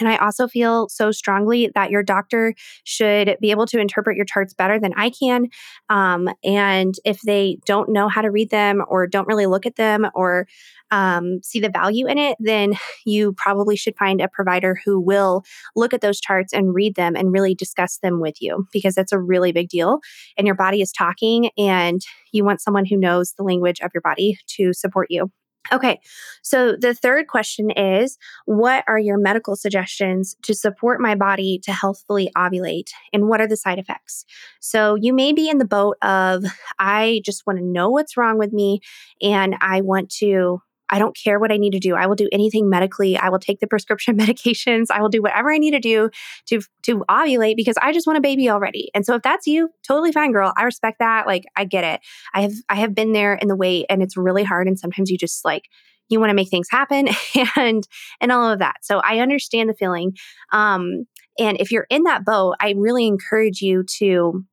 And 0.00 0.08
I 0.08 0.16
also 0.16 0.48
feel 0.48 0.88
so 0.88 1.10
strongly 1.10 1.70
that 1.74 1.90
your 1.90 2.02
doctor 2.02 2.54
should 2.84 3.36
be 3.40 3.50
able 3.50 3.66
to 3.66 3.78
interpret 3.78 4.16
your 4.16 4.24
charts 4.24 4.54
better 4.54 4.78
than 4.78 4.92
I 4.96 5.10
can. 5.10 5.48
Um, 5.88 6.28
and 6.44 6.94
if 7.04 7.20
they 7.22 7.58
don't 7.66 7.90
know 7.90 8.08
how 8.08 8.22
to 8.22 8.30
read 8.30 8.50
them 8.50 8.82
or 8.88 9.06
don't 9.06 9.28
really 9.28 9.46
look 9.46 9.66
at 9.66 9.76
them 9.76 10.06
or 10.14 10.46
um, 10.90 11.40
see 11.42 11.60
the 11.60 11.70
value 11.70 12.06
in 12.06 12.18
it, 12.18 12.36
then 12.40 12.74
you 13.04 13.32
probably 13.34 13.76
should 13.76 13.96
find 13.96 14.20
a 14.20 14.28
provider 14.28 14.80
who 14.84 15.00
will 15.00 15.44
look 15.76 15.92
at 15.92 16.00
those 16.00 16.20
charts 16.20 16.52
and 16.52 16.74
read 16.74 16.94
them 16.94 17.16
and 17.16 17.32
really 17.32 17.54
discuss 17.54 17.98
them 17.98 18.20
with 18.20 18.40
you 18.40 18.66
because 18.72 18.94
that's 18.94 19.12
a 19.12 19.18
really 19.18 19.52
big 19.52 19.68
deal. 19.68 20.00
And 20.36 20.46
your 20.46 20.56
body 20.56 20.80
is 20.80 20.92
talking, 20.92 21.50
and 21.58 22.00
you 22.32 22.44
want 22.44 22.60
someone 22.60 22.86
who 22.86 22.96
knows 22.96 23.34
the 23.36 23.44
language 23.44 23.80
of 23.80 23.90
your 23.94 24.02
body 24.02 24.38
to 24.56 24.72
support 24.72 25.08
you. 25.10 25.30
Okay, 25.72 26.00
so 26.42 26.76
the 26.76 26.94
third 26.94 27.26
question 27.26 27.70
is 27.70 28.18
What 28.46 28.84
are 28.88 28.98
your 28.98 29.18
medical 29.18 29.56
suggestions 29.56 30.36
to 30.42 30.54
support 30.54 31.00
my 31.00 31.14
body 31.14 31.60
to 31.64 31.72
healthfully 31.72 32.30
ovulate? 32.36 32.90
And 33.12 33.28
what 33.28 33.40
are 33.40 33.48
the 33.48 33.56
side 33.56 33.78
effects? 33.78 34.24
So 34.60 34.94
you 34.94 35.12
may 35.12 35.32
be 35.32 35.48
in 35.48 35.58
the 35.58 35.64
boat 35.64 35.96
of, 36.02 36.44
I 36.78 37.20
just 37.24 37.46
want 37.46 37.58
to 37.58 37.64
know 37.64 37.90
what's 37.90 38.16
wrong 38.16 38.38
with 38.38 38.52
me 38.52 38.80
and 39.20 39.56
I 39.60 39.80
want 39.82 40.10
to 40.18 40.62
I 40.90 40.98
don't 40.98 41.16
care 41.16 41.38
what 41.38 41.52
I 41.52 41.56
need 41.56 41.72
to 41.72 41.78
do. 41.78 41.94
I 41.94 42.06
will 42.06 42.14
do 42.14 42.28
anything 42.32 42.68
medically. 42.68 43.16
I 43.16 43.28
will 43.28 43.38
take 43.38 43.60
the 43.60 43.66
prescription 43.66 44.16
medications. 44.18 44.86
I 44.90 45.00
will 45.00 45.08
do 45.08 45.22
whatever 45.22 45.52
I 45.52 45.58
need 45.58 45.72
to 45.72 45.80
do 45.80 46.10
to 46.46 46.60
to 46.84 47.04
ovulate 47.08 47.56
because 47.56 47.76
I 47.80 47.92
just 47.92 48.06
want 48.06 48.18
a 48.18 48.22
baby 48.22 48.50
already. 48.50 48.90
And 48.94 49.04
so 49.04 49.14
if 49.14 49.22
that's 49.22 49.46
you, 49.46 49.70
totally 49.86 50.12
fine, 50.12 50.32
girl. 50.32 50.52
I 50.56 50.64
respect 50.64 50.98
that. 51.00 51.26
Like 51.26 51.44
I 51.56 51.64
get 51.64 51.84
it. 51.84 52.00
I 52.34 52.42
have 52.42 52.52
I 52.68 52.76
have 52.76 52.94
been 52.94 53.12
there 53.12 53.34
in 53.34 53.48
the 53.48 53.56
wait 53.56 53.86
and 53.88 54.02
it's 54.02 54.16
really 54.16 54.44
hard 54.44 54.66
and 54.66 54.78
sometimes 54.78 55.10
you 55.10 55.18
just 55.18 55.44
like 55.44 55.64
you 56.10 56.18
want 56.18 56.30
to 56.30 56.34
make 56.34 56.48
things 56.48 56.68
happen 56.70 57.08
and 57.56 57.86
and 58.20 58.32
all 58.32 58.50
of 58.50 58.60
that. 58.60 58.76
So 58.82 58.98
I 58.98 59.18
understand 59.18 59.68
the 59.68 59.74
feeling. 59.74 60.12
Um 60.52 61.06
and 61.38 61.60
if 61.60 61.70
you're 61.70 61.86
in 61.88 62.02
that 62.04 62.24
boat, 62.24 62.56
I 62.60 62.74
really 62.76 63.06
encourage 63.06 63.60
you 63.60 63.84
to 63.98 64.44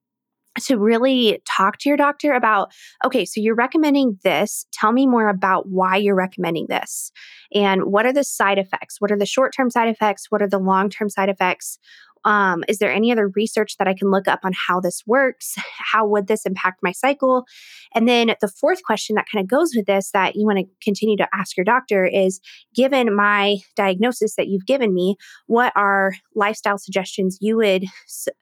to 0.61 0.77
really 0.77 1.41
talk 1.45 1.77
to 1.79 1.89
your 1.89 1.97
doctor 1.97 2.33
about 2.33 2.71
okay, 3.03 3.25
so 3.25 3.41
you're 3.41 3.55
recommending 3.55 4.17
this. 4.23 4.65
Tell 4.71 4.91
me 4.91 5.05
more 5.05 5.27
about 5.29 5.67
why 5.67 5.97
you're 5.97 6.15
recommending 6.15 6.67
this. 6.69 7.11
And 7.53 7.85
what 7.85 8.05
are 8.05 8.13
the 8.13 8.23
side 8.23 8.57
effects? 8.57 8.99
What 8.99 9.11
are 9.11 9.17
the 9.17 9.25
short 9.25 9.53
term 9.55 9.69
side 9.69 9.89
effects? 9.89 10.27
What 10.29 10.41
are 10.41 10.49
the 10.49 10.59
long 10.59 10.89
term 10.89 11.09
side 11.09 11.29
effects? 11.29 11.79
Um, 12.25 12.63
is 12.67 12.79
there 12.79 12.91
any 12.91 13.11
other 13.11 13.29
research 13.29 13.77
that 13.77 13.87
I 13.87 13.93
can 13.93 14.09
look 14.09 14.27
up 14.27 14.39
on 14.43 14.51
how 14.53 14.79
this 14.79 15.03
works? 15.05 15.55
How 15.77 16.05
would 16.07 16.27
this 16.27 16.45
impact 16.45 16.81
my 16.81 16.91
cycle? 16.91 17.45
And 17.93 18.09
then 18.09 18.33
the 18.41 18.47
fourth 18.47 18.83
question 18.83 19.15
that 19.15 19.27
kind 19.31 19.43
of 19.43 19.49
goes 19.49 19.73
with 19.75 19.85
this 19.85 20.11
that 20.11 20.35
you 20.35 20.45
want 20.45 20.59
to 20.59 20.65
continue 20.83 21.15
to 21.17 21.27
ask 21.33 21.55
your 21.55 21.63
doctor 21.63 22.05
is 22.05 22.41
given 22.73 23.15
my 23.15 23.57
diagnosis 23.75 24.35
that 24.35 24.47
you've 24.47 24.65
given 24.65 24.93
me, 24.93 25.15
what 25.45 25.71
are 25.75 26.13
lifestyle 26.33 26.77
suggestions 26.77 27.37
you 27.39 27.57
would 27.57 27.85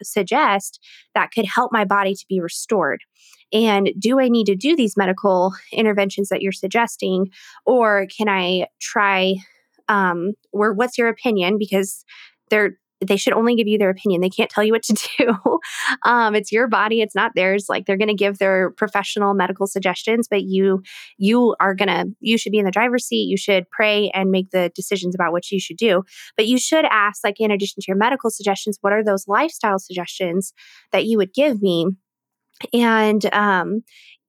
suggest 0.01 0.79
that 1.13 1.31
could 1.31 1.45
help 1.45 1.71
my 1.71 1.83
body 1.85 2.15
to 2.15 2.25
be 2.27 2.39
restored? 2.39 3.01
And 3.51 3.91
do 3.99 4.19
I 4.19 4.29
need 4.29 4.45
to 4.45 4.55
do 4.55 4.75
these 4.75 4.97
medical 4.97 5.53
interventions 5.71 6.29
that 6.29 6.41
you're 6.41 6.51
suggesting? 6.51 7.29
Or 7.65 8.07
can 8.17 8.27
I 8.27 8.67
try? 8.81 9.35
Um, 9.89 10.33
or 10.51 10.73
what's 10.73 10.97
your 10.97 11.09
opinion? 11.09 11.57
Because 11.59 12.03
they're 12.49 12.77
they 13.07 13.17
should 13.17 13.33
only 13.33 13.55
give 13.55 13.67
you 13.67 13.77
their 13.77 13.89
opinion. 13.89 14.21
They 14.21 14.29
can't 14.29 14.49
tell 14.49 14.63
you 14.63 14.71
what 14.71 14.83
to 14.83 14.93
do. 15.17 15.59
um, 16.03 16.35
it's 16.35 16.51
your 16.51 16.67
body, 16.67 17.01
it's 17.01 17.15
not 17.15 17.31
theirs. 17.35 17.65
Like 17.69 17.85
they're 17.85 17.97
going 17.97 18.07
to 18.07 18.13
give 18.13 18.37
their 18.37 18.71
professional 18.71 19.33
medical 19.33 19.67
suggestions, 19.67 20.27
but 20.29 20.43
you 20.43 20.81
you 21.17 21.55
are 21.59 21.75
going 21.75 21.89
to 21.89 22.05
you 22.19 22.37
should 22.37 22.51
be 22.51 22.59
in 22.59 22.65
the 22.65 22.71
driver's 22.71 23.05
seat. 23.05 23.27
You 23.27 23.37
should 23.37 23.69
pray 23.69 24.09
and 24.13 24.31
make 24.31 24.51
the 24.51 24.71
decisions 24.75 25.15
about 25.15 25.31
what 25.31 25.49
you 25.51 25.59
should 25.59 25.77
do. 25.77 26.03
But 26.37 26.47
you 26.47 26.57
should 26.57 26.85
ask 26.85 27.23
like 27.23 27.39
in 27.39 27.51
addition 27.51 27.81
to 27.81 27.85
your 27.87 27.97
medical 27.97 28.29
suggestions, 28.29 28.77
what 28.81 28.93
are 28.93 29.03
those 29.03 29.27
lifestyle 29.27 29.79
suggestions 29.79 30.53
that 30.91 31.05
you 31.05 31.17
would 31.17 31.33
give 31.33 31.61
me? 31.61 31.87
And 32.71 33.25
um, 33.33 33.81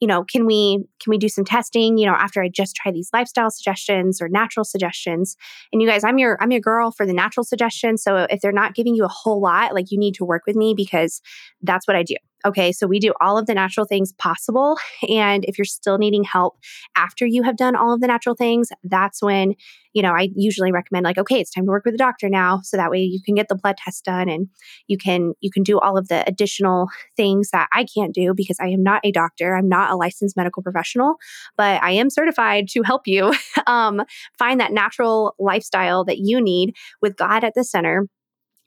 you 0.05 0.09
know 0.09 0.23
can 0.23 0.45
we 0.45 0.85
can 1.01 1.11
we 1.11 1.17
do 1.17 1.31
some 1.31 1.47
testing 1.47 1.97
you 1.97 2.05
know 2.05 2.13
after 2.13 2.43
i 2.43 2.49
just 2.51 2.77
try 2.77 2.93
these 2.93 3.09
lifestyle 3.15 3.51
suggestions 3.51 4.21
or 4.21 4.29
natural 4.29 4.63
suggestions? 4.63 5.35
And 5.73 5.81
you 5.81 5.89
guys 5.89 6.05
i'm 6.05 6.19
your 6.19 6.37
i'm 6.43 6.51
your 6.51 6.61
girl 6.61 6.91
for 6.91 7.07
the 7.07 7.15
natural 7.15 7.43
suggestions. 7.43 8.03
So 8.03 8.27
if 8.29 8.43
they're 8.43 8.53
not 8.53 8.75
giving 8.75 8.95
you 8.95 9.07
a 9.07 9.09
whole 9.09 9.41
lot 9.41 9.73
like 9.73 9.91
you 9.91 9.99
need 9.99 10.15
to 10.17 10.25
work 10.27 10.43
with 10.47 10.57
me 10.57 10.75
because 10.77 11.23
that's 11.63 11.89
what 11.89 11.97
i 11.97 12.03
do 12.03 12.17
Okay, 12.47 12.73
so 12.73 12.87
we 12.87 12.99
do 12.99 13.15
all 13.23 13.39
of 13.39 13.47
the 13.47 13.55
natural 13.55 13.87
things 13.87 14.13
possible. 14.13 14.77
And 15.09 15.45
if 15.47 15.57
you're 15.57 15.65
still 15.65 15.97
needing 15.97 16.25
help 16.25 16.59
after 16.95 17.25
you 17.25 17.43
have 17.43 17.57
done 17.57 17.75
all 17.75 17.95
of 17.95 18.03
the 18.03 18.07
natural 18.07 18.35
things, 18.35 18.69
that's 18.83 19.23
when, 19.23 19.55
you 19.95 20.03
know, 20.03 20.13
I 20.13 20.29
usually 20.37 20.71
recommend 20.71 21.05
like, 21.05 21.17
okay, 21.17 21.41
it's 21.41 21.51
time 21.51 21.65
to 21.65 21.71
work 21.71 21.87
with 21.87 21.95
the 21.95 21.99
doctor 21.99 22.29
now. 22.29 22.61
So 22.63 22.77
that 22.77 22.91
way 22.91 22.99
you 23.01 23.21
can 23.25 23.35
get 23.35 23.49
the 23.49 23.55
blood 23.55 23.79
test 23.79 24.05
done 24.05 24.29
and 24.29 24.49
you 24.89 24.99
can 24.99 25.33
you 25.41 25.51
can 25.51 25.63
do 25.63 25.79
all 25.81 25.97
of 25.97 26.09
the 26.09 26.23
additional 26.29 26.89
things 27.17 27.49
that 27.53 27.69
I 27.73 27.85
can't 27.85 28.15
do 28.15 28.35
because 28.35 28.59
I 28.61 28.67
am 28.69 28.83
not 28.83 29.01
a 29.05 29.11
doctor. 29.13 29.57
I'm 29.57 29.69
not 29.69 29.91
a 29.91 29.97
licensed 29.97 30.37
medical 30.37 30.63
professional, 30.63 31.15
but 31.57 31.83
I 31.83 31.93
am 31.93 32.11
certified 32.11 32.69
to 32.73 32.83
help 32.83 33.07
you 33.07 33.33
um, 33.67 34.03
find 34.39 34.61
that 34.61 34.73
natural 34.73 35.35
lifestyle 35.39 36.05
that 36.05 36.19
you 36.19 36.43
need 36.43 36.75
with 37.01 37.17
God 37.17 37.43
at 37.43 37.55
the 37.55 37.65
center 37.65 38.07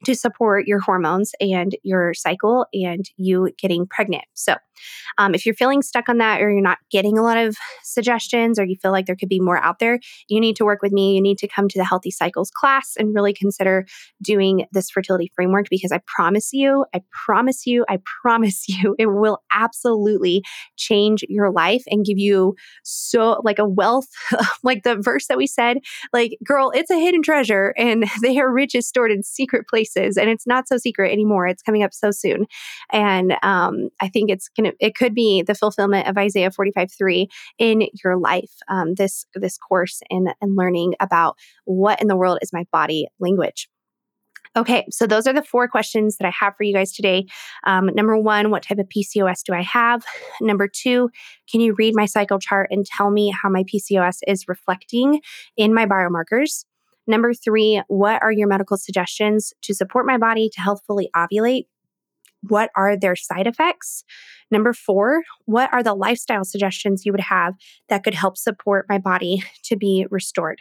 to 0.05 0.15
support 0.15 0.67
your 0.67 0.79
hormones 0.79 1.31
and 1.39 1.75
your 1.83 2.13
cycle 2.13 2.65
and 2.73 3.09
you 3.17 3.49
getting 3.57 3.87
pregnant. 3.87 4.25
So, 4.33 4.55
um, 5.17 5.33
if 5.33 5.45
you're 5.45 5.55
feeling 5.55 5.81
stuck 5.81 6.07
on 6.07 6.19
that 6.19 6.41
or 6.41 6.51
you're 6.51 6.61
not 6.61 6.77
getting 6.91 7.17
a 7.17 7.23
lot 7.23 7.37
of 7.37 7.57
suggestions 7.83 8.59
or 8.59 8.65
you 8.65 8.75
feel 8.75 8.91
like 8.91 9.05
there 9.05 9.15
could 9.15 9.29
be 9.29 9.39
more 9.39 9.57
out 9.57 9.79
there, 9.79 9.99
you 10.29 10.39
need 10.39 10.55
to 10.57 10.65
work 10.65 10.81
with 10.81 10.91
me. 10.91 11.15
You 11.15 11.21
need 11.21 11.37
to 11.39 11.47
come 11.47 11.67
to 11.69 11.79
the 11.79 11.85
Healthy 11.85 12.11
Cycles 12.11 12.51
class 12.51 12.93
and 12.97 13.13
really 13.15 13.33
consider 13.33 13.85
doing 14.21 14.67
this 14.71 14.89
fertility 14.89 15.31
framework 15.35 15.67
because 15.69 15.91
I 15.91 15.99
promise 16.05 16.53
you, 16.53 16.85
I 16.93 17.01
promise 17.11 17.65
you, 17.65 17.85
I 17.89 17.99
promise 18.21 18.67
you, 18.67 18.95
it 18.99 19.07
will 19.07 19.39
absolutely 19.51 20.43
change 20.75 21.23
your 21.27 21.51
life 21.51 21.83
and 21.87 22.05
give 22.05 22.17
you 22.17 22.55
so 22.83 23.41
like 23.43 23.59
a 23.59 23.67
wealth, 23.67 24.09
like 24.63 24.83
the 24.83 24.95
verse 24.95 25.27
that 25.27 25.37
we 25.37 25.47
said, 25.47 25.77
like, 26.13 26.37
girl, 26.45 26.71
it's 26.73 26.91
a 26.91 26.99
hidden 26.99 27.23
treasure 27.23 27.73
and 27.77 28.05
they 28.21 28.37
are 28.37 28.51
riches 28.51 28.87
stored 28.87 29.11
in 29.11 29.23
secret 29.23 29.67
places. 29.67 29.86
And 29.95 30.29
it's 30.29 30.47
not 30.47 30.67
so 30.67 30.77
secret 30.77 31.11
anymore. 31.11 31.47
It's 31.47 31.63
coming 31.63 31.83
up 31.83 31.93
so 31.93 32.11
soon. 32.11 32.45
And 32.91 33.35
um, 33.43 33.89
I 33.99 34.09
think 34.09 34.29
it's 34.29 34.49
going 34.49 34.71
to 34.71 34.77
it 34.79 34.95
could 34.95 35.13
be 35.13 35.41
the 35.41 35.55
fulfillment 35.55 36.07
of 36.07 36.17
Isaiah 36.17 36.51
45 36.51 36.91
3 36.91 37.27
in 37.57 37.87
your 38.03 38.17
life. 38.17 38.51
Um, 38.67 38.95
this 38.95 39.25
this 39.35 39.57
course 39.57 40.01
and 40.09 40.29
and 40.41 40.55
learning 40.55 40.95
about 40.99 41.37
what 41.65 42.01
in 42.01 42.07
the 42.07 42.15
world 42.15 42.39
is 42.41 42.53
my 42.53 42.65
body 42.71 43.07
language. 43.19 43.69
Okay, 44.57 44.87
so 44.89 45.05
those 45.05 45.27
are 45.27 45.33
the 45.33 45.43
four 45.43 45.67
questions 45.67 46.17
that 46.17 46.25
I 46.25 46.31
have 46.31 46.55
for 46.55 46.63
you 46.63 46.73
guys 46.73 46.91
today. 46.91 47.27
Um, 47.65 47.91
number 47.93 48.17
one, 48.17 48.49
what 48.49 48.63
type 48.63 48.79
of 48.79 48.87
PCOS 48.87 49.43
do 49.43 49.53
I 49.53 49.61
have? 49.61 50.03
Number 50.41 50.67
two, 50.67 51.11
can 51.51 51.61
you 51.61 51.75
read 51.77 51.93
my 51.95 52.05
cycle 52.05 52.39
chart 52.39 52.69
and 52.71 52.83
tell 52.83 53.11
me 53.11 53.29
how 53.29 53.49
my 53.49 53.63
PCOS 53.63 54.17
is 54.25 54.47
reflecting 54.47 55.21
in 55.57 55.75
my 55.75 55.85
biomarkers? 55.85 56.65
Number 57.07 57.33
three, 57.33 57.81
what 57.87 58.21
are 58.21 58.31
your 58.31 58.47
medical 58.47 58.77
suggestions 58.77 59.53
to 59.63 59.73
support 59.73 60.05
my 60.05 60.17
body 60.17 60.49
to 60.53 60.61
healthfully 60.61 61.09
ovulate? 61.15 61.65
what 62.41 62.69
are 62.75 62.97
their 62.97 63.15
side 63.15 63.47
effects? 63.47 64.03
Number 64.51 64.73
four, 64.73 65.23
what 65.45 65.71
are 65.73 65.83
the 65.83 65.93
lifestyle 65.93 66.43
suggestions 66.43 67.05
you 67.05 67.11
would 67.11 67.21
have 67.21 67.55
that 67.89 68.03
could 68.03 68.13
help 68.13 68.37
support 68.37 68.85
my 68.89 68.97
body 68.97 69.43
to 69.63 69.75
be 69.75 70.05
restored? 70.09 70.59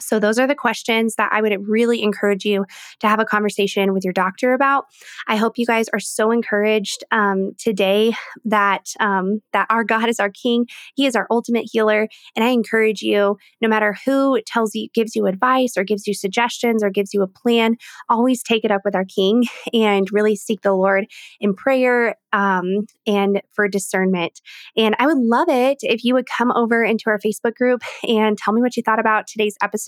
So, 0.00 0.18
those 0.18 0.38
are 0.38 0.46
the 0.46 0.54
questions 0.54 1.16
that 1.16 1.30
I 1.32 1.42
would 1.42 1.54
really 1.66 2.02
encourage 2.02 2.44
you 2.44 2.64
to 3.00 3.08
have 3.08 3.20
a 3.20 3.24
conversation 3.24 3.92
with 3.92 4.04
your 4.04 4.12
doctor 4.12 4.52
about. 4.52 4.86
I 5.28 5.36
hope 5.36 5.58
you 5.58 5.66
guys 5.66 5.88
are 5.92 6.00
so 6.00 6.30
encouraged 6.30 7.04
um, 7.10 7.52
today 7.58 8.14
that 8.44 8.92
um, 9.00 9.40
that 9.52 9.66
our 9.70 9.84
God 9.84 10.08
is 10.08 10.18
our 10.18 10.30
King. 10.30 10.66
He 10.94 11.06
is 11.06 11.14
our 11.14 11.26
ultimate 11.30 11.68
healer, 11.70 12.08
and 12.34 12.44
I 12.44 12.48
encourage 12.48 13.02
you, 13.02 13.36
no 13.60 13.68
matter 13.68 13.96
who 14.04 14.40
tells 14.46 14.74
you, 14.74 14.88
gives 14.94 15.14
you 15.14 15.26
advice, 15.26 15.76
or 15.76 15.84
gives 15.84 16.06
you 16.06 16.14
suggestions, 16.14 16.82
or 16.82 16.90
gives 16.90 17.12
you 17.12 17.22
a 17.22 17.28
plan, 17.28 17.76
always 18.08 18.42
take 18.42 18.64
it 18.64 18.70
up 18.70 18.82
with 18.84 18.94
our 18.94 19.04
King 19.04 19.44
and 19.72 20.08
really 20.12 20.36
seek 20.36 20.62
the 20.62 20.72
Lord 20.72 21.06
in 21.40 21.54
prayer 21.54 22.16
um, 22.32 22.86
and 23.06 23.42
for 23.52 23.68
discernment. 23.68 24.40
And 24.76 24.96
I 24.98 25.06
would 25.06 25.18
love 25.18 25.48
it 25.48 25.78
if 25.82 26.04
you 26.04 26.14
would 26.14 26.26
come 26.26 26.50
over 26.52 26.82
into 26.82 27.04
our 27.08 27.18
Facebook 27.18 27.54
group 27.54 27.82
and 28.08 28.36
tell 28.38 28.54
me 28.54 28.60
what 28.60 28.76
you 28.76 28.82
thought 28.82 29.00
about 29.00 29.26
today's 29.26 29.56
episode. 29.62 29.81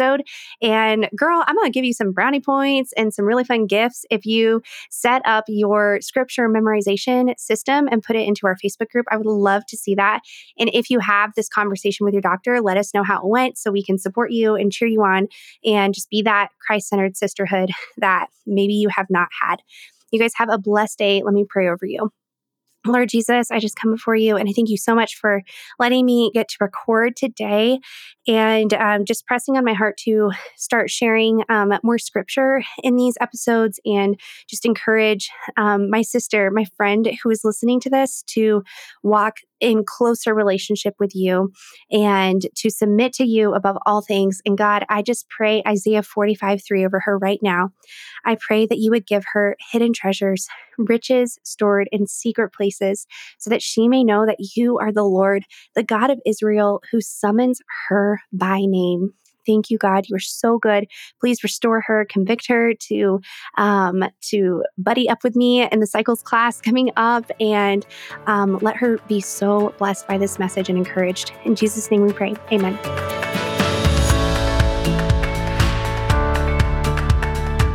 And 0.63 1.09
girl, 1.17 1.45
I'm 1.47 1.57
going 1.57 1.71
to 1.71 1.73
give 1.73 1.85
you 1.85 1.93
some 1.93 2.13
brownie 2.13 2.41
points 2.41 2.93
and 2.97 3.13
some 3.13 3.25
really 3.25 3.45
fun 3.45 3.67
gifts 3.67 4.05
if 4.11 4.27
you 4.27 4.63
set 4.91 5.23
up 5.25 5.45
your 5.49 6.01
scripture 6.01 6.49
memorization 6.49 7.39
system 7.39 7.89
and 7.91 8.03
put 8.03 8.17
it 8.17 8.27
into 8.27 8.47
our 8.47 8.57
Facebook 8.57 8.91
group. 8.91 9.07
I 9.11 9.17
would 9.17 9.27
love 9.27 9.65
to 9.67 9.77
see 9.77 9.95
that. 9.95 10.21
And 10.59 10.71
if 10.73 10.91
you 10.91 11.01
have 11.01 11.35
this 11.35 11.49
conversation 11.49 12.05
with 12.05 12.15
your 12.15 12.23
doctor, 12.23 12.61
let 12.61 12.77
us 12.77 12.95
know 12.95 13.03
how 13.03 13.19
it 13.19 13.27
went 13.27 13.59
so 13.59 13.71
we 13.71 13.83
can 13.83 13.99
support 13.99 14.31
you 14.31 14.55
and 14.55 14.73
cheer 14.73 14.89
you 14.89 15.03
on 15.03 15.29
and 15.65 15.95
just 15.95 16.11
be 16.11 16.23
that 16.23 16.49
Christ 16.65 16.89
centered 16.89 17.17
sisterhood 17.17 17.71
that 17.99 18.29
maybe 18.47 18.75
you 18.75 18.89
have 18.89 19.07
not 19.11 19.29
had. 19.41 19.57
You 20.11 20.21
guys 20.21 20.33
have 20.37 20.49
a 20.49 20.59
blessed 20.59 20.99
day. 20.99 21.23
Let 21.25 21.35
me 21.35 21.45
pray 21.49 21.69
over 21.69 21.87
you. 21.87 22.11
Lord 22.87 23.09
Jesus, 23.09 23.51
I 23.51 23.61
just 23.61 23.77
come 23.77 23.91
before 23.91 24.15
you 24.15 24.37
and 24.37 24.49
I 24.49 24.53
thank 24.53 24.69
you 24.69 24.77
so 24.77 24.95
much 24.95 25.17
for 25.17 25.43
letting 25.79 26.05
me 26.05 26.31
get 26.35 26.49
to 26.51 26.57
record 26.61 27.17
today 27.17 27.81
and 28.27 28.73
um, 28.75 29.05
just 29.05 29.27
pressing 29.27 29.57
on 29.57 29.65
my 29.65 29.75
heart 29.75 29.97
to 29.99 30.31
start 30.57 30.91
sharing 30.91 31.43
um, 31.49 31.73
more 31.83 31.99
scripture 31.99 32.63
in 32.83 32.97
these 32.97 33.17
episodes 33.21 33.79
and 33.85 34.19
just 34.49 34.65
encourage 34.65 35.31
um, 35.57 35.91
my 35.91 36.03
sister, 36.03 36.51
my 36.51 36.65
friend 36.77 37.09
who 37.23 37.31
is 37.31 37.45
listening 37.45 37.81
to 37.81 37.91
this 37.91 38.23
to 38.29 38.63
walk 39.03 39.37
in 39.61 39.85
closer 39.85 40.35
relationship 40.35 40.95
with 40.99 41.15
you 41.15 41.51
and 41.91 42.47
to 42.55 42.71
submit 42.71 43.13
to 43.15 43.25
you 43.25 43.55
above 43.55 43.79
all 43.87 44.03
things. 44.03 44.41
And 44.45 44.59
God, 44.59 44.85
I 44.89 45.03
just 45.03 45.29
pray 45.29 45.63
Isaiah 45.67 46.03
45 46.03 46.63
3 46.63 46.85
over 46.85 47.01
her 47.01 47.19
right 47.19 47.39
now. 47.43 47.71
I 48.25 48.37
pray 48.39 48.67
that 48.67 48.79
you 48.79 48.91
would 48.91 49.07
give 49.07 49.25
her 49.33 49.57
hidden 49.73 49.93
treasures, 49.93 50.47
riches 50.77 51.39
stored 51.45 51.89
in 51.93 52.07
secret 52.07 52.53
places, 52.53 53.07
so 53.39 53.51
that 53.51 53.63
she 53.63 53.89
may 53.89 54.05
know 54.05 54.27
that 54.27 54.37
you 54.55 54.79
are 54.79 54.93
the 54.93 55.05
Lord, 55.05 55.45
the 55.75 55.83
God 55.83 56.11
of 56.11 56.21
Israel, 56.27 56.83
who 56.91 57.01
summons 57.01 57.61
her 57.89 58.14
by 58.33 58.61
name. 58.61 59.13
Thank 59.47 59.71
you, 59.71 59.79
God. 59.79 60.07
You 60.09 60.17
are 60.17 60.21
so 60.21 60.59
good. 60.59 60.87
Please 61.21 61.43
restore 61.43 61.81
her, 61.83 62.07
convict 62.09 62.47
her 62.49 62.75
to 62.75 63.21
um, 63.59 64.05
to 64.23 64.65
buddy 64.79 65.09
up 65.09 65.23
with 65.23 65.37
me 65.37 65.69
in 65.69 65.81
the 65.81 65.87
cycles 65.87 66.23
class 66.23 66.61
coming 66.61 66.91
up, 66.97 67.31
and 67.41 67.87
um, 68.27 68.59
let 68.61 68.77
her 68.77 68.99
be 69.09 69.21
so 69.21 69.75
blessed 69.79 70.09
by 70.09 70.19
this 70.19 70.39
message 70.39 70.69
and 70.69 70.79
encouraged. 70.79 71.33
In 71.45 71.55
Jesus' 71.55 71.91
name, 71.91 72.03
we 72.07 72.13
pray. 72.13 72.35
Amen. 72.53 72.79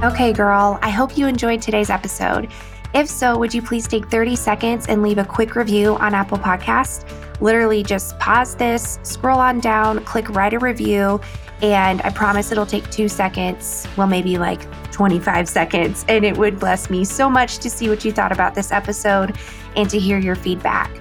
Okay, 0.02 0.32
girl. 0.32 0.80
I 0.82 0.90
hope 0.90 1.18
you 1.18 1.28
enjoyed 1.28 1.62
today's 1.62 1.90
episode. 1.90 2.50
If 2.94 3.08
so, 3.08 3.38
would 3.38 3.54
you 3.54 3.62
please 3.62 3.88
take 3.88 4.08
30 4.08 4.36
seconds 4.36 4.88
and 4.88 5.04
leave 5.04 5.18
a 5.18 5.26
quick 5.26 5.56
review 5.56 5.96
on 5.98 6.14
Apple 6.14 6.38
Podcast? 6.38 7.06
Literally 7.42 7.84
just 7.84 8.18
pause 8.20 8.56
this, 8.56 9.00
scroll 9.04 9.40
on 9.40 9.60
down, 9.60 10.04
click 10.06 10.30
write 10.30 10.54
a 10.54 10.60
review, 10.60 11.22
and 11.62 12.02
I 12.04 12.10
promise 12.10 12.52
it'll 12.52 12.66
take 12.66 12.90
two 12.90 13.10
seconds, 13.10 13.88
well, 13.98 14.08
maybe 14.08 14.38
like 14.38 14.62
25 14.92 15.48
seconds. 15.48 16.06
And 16.08 16.26
it 16.26 16.38
would 16.38 16.60
bless 16.60 16.90
me 16.90 17.04
so 17.06 17.30
much 17.30 17.60
to 17.60 17.70
see 17.70 17.90
what 17.90 18.06
you 18.06 18.12
thought 18.12 18.32
about 18.32 18.56
this 18.56 18.72
episode 18.72 19.38
and 19.76 19.90
to 19.90 20.00
hear 20.00 20.18
your 20.18 20.36
feedback. 20.36 20.92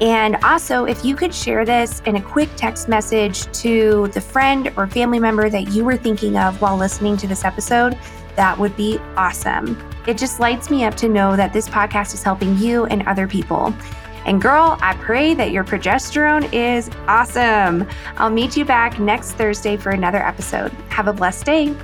And 0.00 0.36
also, 0.44 0.84
if 0.84 1.04
you 1.04 1.16
could 1.16 1.34
share 1.34 1.64
this 1.64 2.00
in 2.04 2.16
a 2.16 2.20
quick 2.20 2.50
text 2.56 2.88
message 2.88 3.50
to 3.60 4.08
the 4.08 4.20
friend 4.20 4.70
or 4.76 4.86
family 4.86 5.18
member 5.18 5.48
that 5.48 5.68
you 5.68 5.84
were 5.84 5.96
thinking 5.96 6.36
of 6.36 6.60
while 6.60 6.76
listening 6.76 7.16
to 7.18 7.26
this 7.26 7.44
episode, 7.44 7.98
that 8.36 8.58
would 8.58 8.76
be 8.76 8.98
awesome. 9.16 9.82
It 10.06 10.18
just 10.18 10.38
lights 10.38 10.70
me 10.70 10.84
up 10.84 10.94
to 10.96 11.08
know 11.08 11.34
that 11.34 11.54
this 11.54 11.66
podcast 11.68 12.12
is 12.12 12.22
helping 12.22 12.58
you 12.58 12.84
and 12.86 13.06
other 13.08 13.26
people. 13.26 13.74
And 14.26 14.42
girl, 14.42 14.76
I 14.82 14.94
pray 14.96 15.34
that 15.34 15.52
your 15.52 15.64
progesterone 15.64 16.52
is 16.52 16.90
awesome. 17.06 17.88
I'll 18.16 18.28
meet 18.28 18.56
you 18.56 18.64
back 18.64 18.98
next 18.98 19.32
Thursday 19.32 19.76
for 19.76 19.90
another 19.90 20.18
episode. 20.18 20.72
Have 20.90 21.06
a 21.06 21.12
blessed 21.12 21.46
day. 21.46 21.74